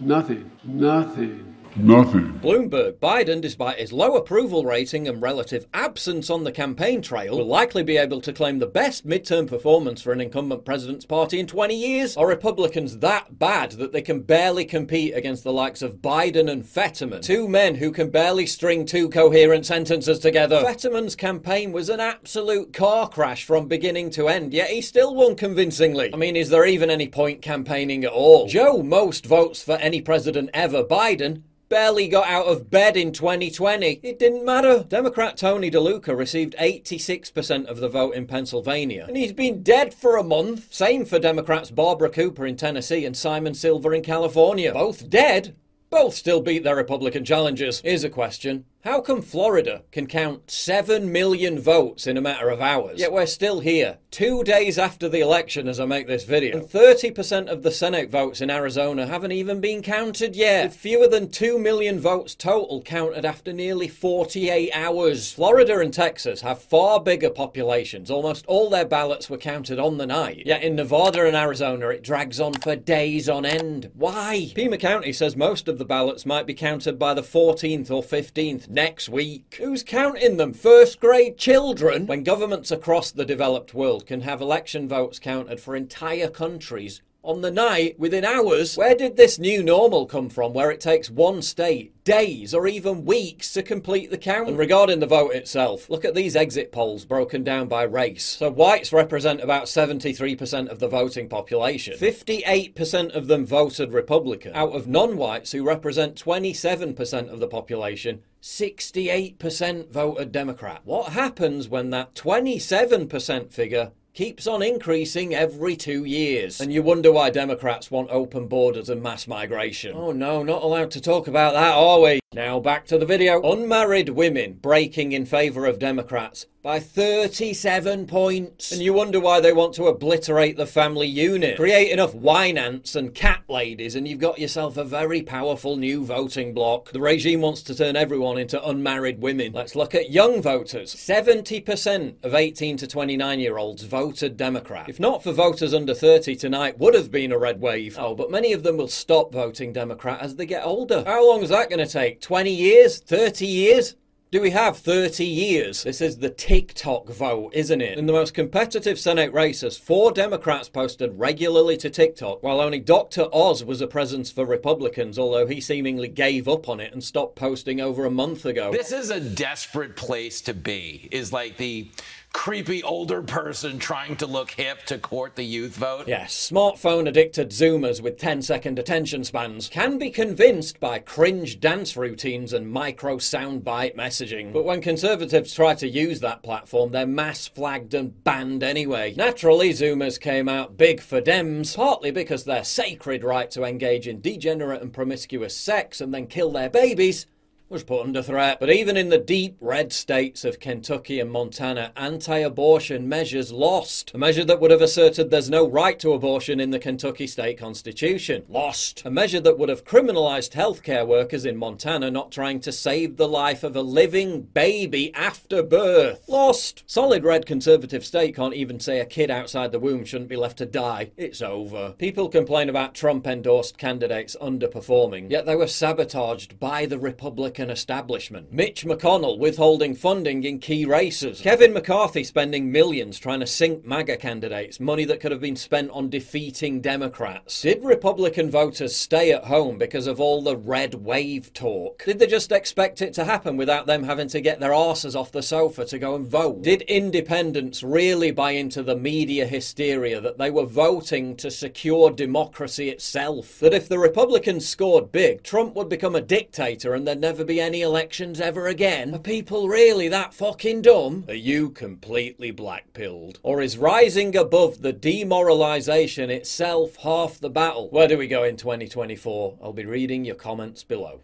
Nothing. 0.00 0.50
Nothing. 0.64 1.56
Nothing. 1.78 2.40
Bloomberg 2.42 2.94
Biden, 2.94 3.42
despite 3.42 3.78
his 3.78 3.92
low 3.92 4.16
approval 4.16 4.64
rating 4.64 5.06
and 5.06 5.20
relative 5.20 5.66
absence 5.74 6.30
on 6.30 6.44
the 6.44 6.52
campaign 6.52 7.02
trail, 7.02 7.36
will 7.36 7.46
likely 7.46 7.82
be 7.82 7.98
able 7.98 8.22
to 8.22 8.32
claim 8.32 8.58
the 8.58 8.66
best 8.66 9.06
midterm 9.06 9.46
performance 9.46 10.00
for 10.00 10.12
an 10.12 10.20
incumbent 10.20 10.64
president's 10.64 11.04
party 11.04 11.38
in 11.38 11.46
20 11.46 11.74
years. 11.74 12.16
Are 12.16 12.26
Republicans 12.26 12.98
that 12.98 13.38
bad 13.38 13.72
that 13.72 13.92
they 13.92 14.00
can 14.00 14.20
barely 14.20 14.64
compete 14.64 15.14
against 15.14 15.44
the 15.44 15.52
likes 15.52 15.82
of 15.82 15.96
Biden 15.96 16.50
and 16.50 16.66
Fetterman? 16.66 17.20
Two 17.20 17.46
men 17.46 17.74
who 17.74 17.92
can 17.92 18.08
barely 18.08 18.46
string 18.46 18.86
two 18.86 19.10
coherent 19.10 19.66
sentences 19.66 20.18
together. 20.18 20.62
Fetterman's 20.62 21.14
campaign 21.14 21.72
was 21.72 21.90
an 21.90 22.00
absolute 22.00 22.72
car 22.72 23.06
crash 23.06 23.44
from 23.44 23.68
beginning 23.68 24.08
to 24.10 24.28
end, 24.28 24.54
yet 24.54 24.70
he 24.70 24.80
still 24.80 25.14
won 25.14 25.36
convincingly. 25.36 26.10
I 26.14 26.16
mean, 26.16 26.36
is 26.36 26.48
there 26.48 26.64
even 26.64 26.88
any 26.88 27.08
point 27.08 27.42
campaigning 27.42 28.04
at 28.04 28.12
all? 28.12 28.46
Joe 28.46 28.82
most 28.82 29.26
votes 29.26 29.62
for 29.62 29.74
any 29.74 30.00
president 30.00 30.48
ever. 30.54 30.82
Biden 30.82 31.42
barely 31.68 32.08
got 32.08 32.28
out 32.28 32.46
of 32.46 32.70
bed 32.70 32.96
in 32.96 33.12
2020. 33.12 34.00
It 34.02 34.18
didn't 34.18 34.44
matter. 34.44 34.84
Democrat 34.88 35.36
Tony 35.36 35.70
DeLuca 35.70 36.16
received 36.16 36.54
86% 36.58 37.66
of 37.66 37.78
the 37.78 37.88
vote 37.88 38.14
in 38.14 38.26
Pennsylvania, 38.26 39.04
and 39.08 39.16
he's 39.16 39.32
been 39.32 39.62
dead 39.62 39.92
for 39.92 40.16
a 40.16 40.22
month. 40.22 40.72
Same 40.72 41.04
for 41.04 41.18
Democrats 41.18 41.70
Barbara 41.70 42.10
Cooper 42.10 42.46
in 42.46 42.56
Tennessee 42.56 43.04
and 43.04 43.16
Simon 43.16 43.54
Silver 43.54 43.94
in 43.94 44.02
California. 44.02 44.72
Both 44.72 45.10
dead, 45.10 45.56
both 45.90 46.14
still 46.14 46.40
beat 46.40 46.64
their 46.64 46.76
Republican 46.76 47.24
challengers. 47.24 47.80
Here's 47.80 48.04
a 48.04 48.10
question. 48.10 48.64
How 48.86 49.00
come 49.00 49.20
Florida 49.20 49.82
can 49.90 50.06
count 50.06 50.48
7 50.48 51.10
million 51.10 51.58
votes 51.58 52.06
in 52.06 52.16
a 52.16 52.20
matter 52.20 52.50
of 52.50 52.60
hours? 52.60 53.00
Yet 53.00 53.10
we're 53.10 53.26
still 53.26 53.58
here, 53.58 53.98
two 54.12 54.44
days 54.44 54.78
after 54.78 55.08
the 55.08 55.18
election 55.18 55.66
as 55.66 55.80
I 55.80 55.86
make 55.86 56.06
this 56.06 56.22
video. 56.22 56.56
And 56.58 56.68
30% 56.68 57.48
of 57.48 57.64
the 57.64 57.72
Senate 57.72 58.08
votes 58.10 58.40
in 58.40 58.48
Arizona 58.48 59.08
haven't 59.08 59.32
even 59.32 59.60
been 59.60 59.82
counted 59.82 60.36
yet. 60.36 60.66
With 60.68 60.76
fewer 60.76 61.08
than 61.08 61.32
2 61.32 61.58
million 61.58 61.98
votes 61.98 62.36
total 62.36 62.80
counted 62.80 63.24
after 63.24 63.52
nearly 63.52 63.88
48 63.88 64.70
hours. 64.72 65.32
Florida 65.32 65.80
and 65.80 65.92
Texas 65.92 66.42
have 66.42 66.62
far 66.62 67.00
bigger 67.00 67.30
populations. 67.30 68.08
Almost 68.08 68.46
all 68.46 68.70
their 68.70 68.84
ballots 68.84 69.28
were 69.28 69.36
counted 69.36 69.80
on 69.80 69.98
the 69.98 70.06
night. 70.06 70.44
Yet 70.46 70.62
in 70.62 70.76
Nevada 70.76 71.26
and 71.26 71.34
Arizona, 71.34 71.88
it 71.88 72.04
drags 72.04 72.38
on 72.38 72.52
for 72.52 72.76
days 72.76 73.28
on 73.28 73.44
end. 73.44 73.90
Why? 73.94 74.52
Pima 74.54 74.78
County 74.78 75.12
says 75.12 75.34
most 75.34 75.66
of 75.66 75.78
the 75.78 75.84
ballots 75.84 76.24
might 76.24 76.46
be 76.46 76.54
counted 76.54 77.00
by 77.00 77.14
the 77.14 77.22
14th 77.22 77.90
or 77.90 78.04
15th 78.04 78.75
next 78.76 79.08
week. 79.08 79.56
Who's 79.58 79.82
counting 79.82 80.36
them? 80.36 80.52
First 80.52 81.00
grade 81.00 81.38
children? 81.38 82.06
When 82.06 82.22
governments 82.22 82.70
across 82.70 83.10
the 83.10 83.24
developed 83.24 83.72
world 83.72 84.06
can 84.06 84.20
have 84.20 84.42
election 84.42 84.86
votes 84.86 85.18
counted 85.18 85.60
for 85.60 85.74
entire 85.74 86.28
countries 86.28 87.00
on 87.26 87.42
the 87.42 87.50
night 87.50 87.98
within 87.98 88.24
hours. 88.24 88.76
Where 88.76 88.94
did 88.94 89.16
this 89.16 89.38
new 89.38 89.62
normal 89.62 90.06
come 90.06 90.28
from 90.28 90.52
where 90.52 90.70
it 90.70 90.80
takes 90.80 91.10
one 91.10 91.42
state 91.42 91.92
days 92.04 92.54
or 92.54 92.68
even 92.68 93.04
weeks 93.04 93.52
to 93.54 93.62
complete 93.62 94.10
the 94.10 94.18
count? 94.18 94.48
And 94.48 94.56
regarding 94.56 95.00
the 95.00 95.06
vote 95.06 95.34
itself, 95.34 95.90
look 95.90 96.04
at 96.04 96.14
these 96.14 96.36
exit 96.36 96.70
polls 96.70 97.04
broken 97.04 97.42
down 97.42 97.66
by 97.66 97.82
race. 97.82 98.24
So 98.24 98.50
whites 98.50 98.92
represent 98.92 99.40
about 99.40 99.64
73% 99.64 100.68
of 100.68 100.78
the 100.78 100.88
voting 100.88 101.28
population. 101.28 101.98
58% 101.98 103.14
of 103.14 103.26
them 103.26 103.44
voted 103.44 103.92
Republican. 103.92 104.52
Out 104.54 104.72
of 104.72 104.86
non-whites 104.86 105.50
who 105.50 105.64
represent 105.64 106.14
27% 106.14 107.28
of 107.28 107.40
the 107.40 107.48
population, 107.48 108.22
68% 108.40 109.90
voted 109.90 110.30
Democrat. 110.30 110.82
What 110.84 111.12
happens 111.12 111.68
when 111.68 111.90
that 111.90 112.14
27% 112.14 113.52
figure 113.52 113.90
keeps 114.16 114.46
on 114.46 114.62
increasing 114.62 115.34
every 115.34 115.76
two 115.76 116.04
years. 116.04 116.58
And 116.58 116.72
you 116.72 116.82
wonder 116.82 117.12
why 117.12 117.28
Democrats 117.28 117.90
want 117.90 118.08
open 118.10 118.48
borders 118.48 118.88
and 118.88 119.02
mass 119.02 119.28
migration. 119.28 119.94
Oh 119.94 120.10
no, 120.10 120.42
not 120.42 120.62
allowed 120.62 120.90
to 120.92 121.02
talk 121.02 121.28
about 121.28 121.52
that, 121.52 121.74
are 121.74 122.00
we? 122.00 122.20
Now 122.32 122.58
back 122.58 122.86
to 122.86 122.96
the 122.96 123.04
video. 123.04 123.42
Unmarried 123.42 124.08
women 124.08 124.54
breaking 124.54 125.12
in 125.12 125.26
favour 125.26 125.66
of 125.66 125.78
Democrats 125.78 126.46
by 126.66 126.80
37 126.80 128.08
points. 128.08 128.72
And 128.72 128.82
you 128.82 128.92
wonder 128.92 129.20
why 129.20 129.38
they 129.38 129.52
want 129.52 129.72
to 129.74 129.84
obliterate 129.84 130.56
the 130.56 130.66
family 130.66 131.06
unit. 131.06 131.54
Create 131.54 131.92
enough 131.92 132.12
wine 132.12 132.58
ants 132.58 132.96
and 132.96 133.14
cat 133.14 133.44
ladies, 133.48 133.94
and 133.94 134.08
you've 134.08 134.18
got 134.18 134.40
yourself 134.40 134.76
a 134.76 134.82
very 134.82 135.22
powerful 135.22 135.76
new 135.76 136.04
voting 136.04 136.52
bloc. 136.54 136.90
The 136.90 136.98
regime 136.98 137.40
wants 137.40 137.62
to 137.62 137.74
turn 137.76 137.94
everyone 137.94 138.36
into 138.36 138.60
unmarried 138.68 139.20
women. 139.20 139.52
Let's 139.52 139.76
look 139.76 139.94
at 139.94 140.10
young 140.10 140.42
voters. 140.42 140.92
70% 140.92 142.24
of 142.24 142.34
18 142.34 142.76
to 142.78 142.86
29 142.88 143.38
year 143.38 143.58
olds 143.58 143.84
voted 143.84 144.36
Democrat. 144.36 144.88
If 144.88 144.98
not 144.98 145.22
for 145.22 145.30
voters 145.30 145.72
under 145.72 145.94
30 145.94 146.34
tonight, 146.34 146.80
would 146.80 146.94
have 146.94 147.12
been 147.12 147.30
a 147.30 147.38
red 147.38 147.60
wave. 147.60 147.96
Oh, 147.96 148.16
but 148.16 148.32
many 148.32 148.52
of 148.52 148.64
them 148.64 148.76
will 148.76 148.88
stop 148.88 149.32
voting 149.32 149.72
Democrat 149.72 150.20
as 150.20 150.34
they 150.34 150.46
get 150.46 150.66
older. 150.66 151.04
How 151.06 151.24
long 151.30 151.44
is 151.44 151.50
that 151.50 151.70
going 151.70 151.86
to 151.86 151.86
take? 151.86 152.20
20 152.20 152.50
years? 152.50 152.98
30 152.98 153.46
years? 153.46 153.94
Do 154.32 154.40
we 154.40 154.50
have 154.50 154.78
30 154.78 155.24
years? 155.24 155.84
This 155.84 156.00
is 156.00 156.18
the 156.18 156.30
TikTok 156.30 157.08
vote, 157.10 157.52
isn't 157.54 157.80
it? 157.80 157.96
In 157.96 158.06
the 158.06 158.12
most 158.12 158.34
competitive 158.34 158.98
Senate 158.98 159.32
races, 159.32 159.78
four 159.78 160.10
Democrats 160.10 160.68
posted 160.68 161.16
regularly 161.16 161.76
to 161.76 161.88
TikTok, 161.88 162.42
while 162.42 162.60
only 162.60 162.80
Dr. 162.80 163.28
Oz 163.32 163.62
was 163.62 163.80
a 163.80 163.86
presence 163.86 164.32
for 164.32 164.44
Republicans, 164.44 165.16
although 165.16 165.46
he 165.46 165.60
seemingly 165.60 166.08
gave 166.08 166.48
up 166.48 166.68
on 166.68 166.80
it 166.80 166.92
and 166.92 167.04
stopped 167.04 167.36
posting 167.36 167.80
over 167.80 168.04
a 168.04 168.10
month 168.10 168.44
ago. 168.44 168.72
This 168.72 168.90
is 168.90 169.10
a 169.10 169.20
desperate 169.20 169.94
place 169.94 170.40
to 170.40 170.54
be, 170.54 171.08
is 171.12 171.32
like 171.32 171.56
the 171.56 171.88
creepy 172.32 172.82
older 172.82 173.22
person 173.22 173.78
trying 173.78 174.14
to 174.16 174.26
look 174.26 174.52
hip 174.52 174.82
to 174.84 174.98
court 174.98 175.34
the 175.34 175.44
youth 175.44 175.74
vote. 175.74 176.06
Yes, 176.06 176.50
smartphone 176.50 177.08
addicted 177.08 177.50
Zoomers 177.50 178.00
with 178.00 178.18
10 178.18 178.42
second 178.42 178.78
attention 178.78 179.24
spans 179.24 179.68
can 179.68 179.98
be 179.98 180.10
convinced 180.10 180.78
by 180.78 180.98
cringe 180.98 181.58
dance 181.58 181.96
routines 181.96 182.52
and 182.52 182.70
micro 182.70 183.16
soundbite 183.16 183.96
messaging. 183.96 184.52
But 184.52 184.64
when 184.64 184.80
conservatives 184.80 185.54
try 185.54 185.74
to 185.74 185.88
use 185.88 186.20
that 186.20 186.42
platform, 186.42 186.92
they're 186.92 187.06
mass 187.06 187.48
flagged 187.48 187.94
and 187.94 188.22
banned 188.22 188.62
anyway. 188.62 189.14
Naturally, 189.16 189.70
Zoomers 189.70 190.20
came 190.20 190.48
out 190.48 190.76
big 190.76 191.00
for 191.00 191.20
Dems, 191.20 191.74
partly 191.74 192.10
because 192.10 192.44
their 192.44 192.64
sacred 192.64 193.24
right 193.24 193.50
to 193.50 193.64
engage 193.64 194.06
in 194.06 194.20
degenerate 194.20 194.82
and 194.82 194.92
promiscuous 194.92 195.56
sex 195.56 196.00
and 196.00 196.14
then 196.14 196.26
kill 196.26 196.52
their 196.52 196.70
babies 196.70 197.26
was 197.68 197.82
put 197.82 198.02
under 198.02 198.22
threat. 198.22 198.60
But 198.60 198.70
even 198.70 198.96
in 198.96 199.08
the 199.08 199.18
deep 199.18 199.56
red 199.60 199.92
states 199.92 200.44
of 200.44 200.60
Kentucky 200.60 201.18
and 201.18 201.30
Montana, 201.30 201.92
anti 201.96 202.38
abortion 202.38 203.08
measures 203.08 203.50
lost. 203.50 204.12
A 204.14 204.18
measure 204.18 204.44
that 204.44 204.60
would 204.60 204.70
have 204.70 204.82
asserted 204.82 205.30
there's 205.30 205.50
no 205.50 205.68
right 205.68 205.98
to 205.98 206.12
abortion 206.12 206.60
in 206.60 206.70
the 206.70 206.78
Kentucky 206.78 207.26
state 207.26 207.58
constitution. 207.58 208.44
Lost. 208.48 209.02
A 209.04 209.10
measure 209.10 209.40
that 209.40 209.58
would 209.58 209.68
have 209.68 209.84
criminalized 209.84 210.52
healthcare 210.52 211.06
workers 211.06 211.44
in 211.44 211.56
Montana 211.56 212.10
not 212.10 212.30
trying 212.30 212.60
to 212.60 212.72
save 212.72 213.16
the 213.16 213.28
life 213.28 213.64
of 213.64 213.74
a 213.74 213.82
living 213.82 214.42
baby 214.42 215.12
after 215.14 215.62
birth. 215.62 216.24
Lost. 216.28 216.84
Solid 216.86 217.24
red 217.24 217.46
conservative 217.46 218.04
state 218.04 218.36
can't 218.36 218.54
even 218.54 218.78
say 218.78 219.00
a 219.00 219.06
kid 219.06 219.30
outside 219.30 219.72
the 219.72 219.80
womb 219.80 220.04
shouldn't 220.04 220.30
be 220.30 220.36
left 220.36 220.58
to 220.58 220.66
die. 220.66 221.10
It's 221.16 221.42
over. 221.42 221.94
People 221.98 222.28
complain 222.28 222.68
about 222.68 222.94
Trump 222.94 223.26
endorsed 223.26 223.76
candidates 223.76 224.36
underperforming, 224.40 225.30
yet 225.30 225.46
they 225.46 225.56
were 225.56 225.66
sabotaged 225.66 226.60
by 226.60 226.86
the 226.86 226.98
Republican 226.98 227.55
establishment. 227.58 228.52
Mitch 228.52 228.84
McConnell 228.84 229.38
withholding 229.38 229.94
funding 229.94 230.44
in 230.44 230.58
key 230.58 230.84
races. 230.84 231.40
Kevin 231.40 231.72
McCarthy 231.72 232.22
spending 232.22 232.70
millions 232.70 233.18
trying 233.18 233.40
to 233.40 233.46
sink 233.46 233.84
MAGA 233.84 234.16
candidates, 234.18 234.78
money 234.78 235.04
that 235.04 235.20
could 235.20 235.32
have 235.32 235.40
been 235.40 235.56
spent 235.56 235.90
on 235.90 236.10
defeating 236.10 236.80
Democrats. 236.80 237.62
Did 237.62 237.82
Republican 237.82 238.50
voters 238.50 238.94
stay 238.94 239.32
at 239.32 239.44
home 239.44 239.78
because 239.78 240.06
of 240.06 240.20
all 240.20 240.42
the 240.42 240.56
red 240.56 240.94
wave 240.94 241.52
talk? 241.52 242.04
Did 242.04 242.18
they 242.18 242.26
just 242.26 242.52
expect 242.52 243.02
it 243.02 243.12
to 243.14 243.24
happen 243.24 243.56
without 243.56 243.86
them 243.86 244.04
having 244.04 244.28
to 244.28 244.40
get 244.40 244.60
their 244.60 244.74
asses 244.74 245.16
off 245.16 245.32
the 245.32 245.42
sofa 245.42 245.84
to 245.86 245.98
go 245.98 246.14
and 246.14 246.26
vote? 246.26 246.62
Did 246.62 246.82
independents 246.82 247.82
really 247.82 248.30
buy 248.30 248.52
into 248.52 248.82
the 248.82 248.96
media 248.96 249.46
hysteria 249.46 250.20
that 250.20 250.38
they 250.38 250.50
were 250.50 250.66
voting 250.66 251.36
to 251.36 251.50
secure 251.50 252.10
democracy 252.10 252.90
itself? 252.90 253.58
That 253.60 253.74
if 253.74 253.88
the 253.88 253.98
Republicans 253.98 254.68
scored 254.68 255.12
big, 255.12 255.42
Trump 255.42 255.74
would 255.74 255.88
become 255.88 256.14
a 256.14 256.20
dictator 256.20 256.94
and 256.94 257.06
there'd 257.06 257.20
never 257.20 257.44
be 257.46 257.60
any 257.60 257.82
elections 257.82 258.40
ever 258.40 258.66
again? 258.66 259.14
Are 259.14 259.18
people 259.18 259.68
really 259.68 260.08
that 260.08 260.34
fucking 260.34 260.82
dumb? 260.82 261.24
Are 261.28 261.34
you 261.34 261.70
completely 261.70 262.52
blackpilled? 262.52 263.38
Or 263.42 263.62
is 263.62 263.78
rising 263.78 264.36
above 264.36 264.82
the 264.82 264.92
demoralization 264.92 266.30
itself 266.30 266.96
half 266.96 267.38
the 267.38 267.50
battle? 267.50 267.88
Where 267.90 268.08
do 268.08 268.18
we 268.18 268.26
go 268.26 268.42
in 268.42 268.56
2024? 268.56 269.58
I'll 269.62 269.72
be 269.72 269.86
reading 269.86 270.24
your 270.24 270.34
comments 270.34 270.82
below. 270.82 271.20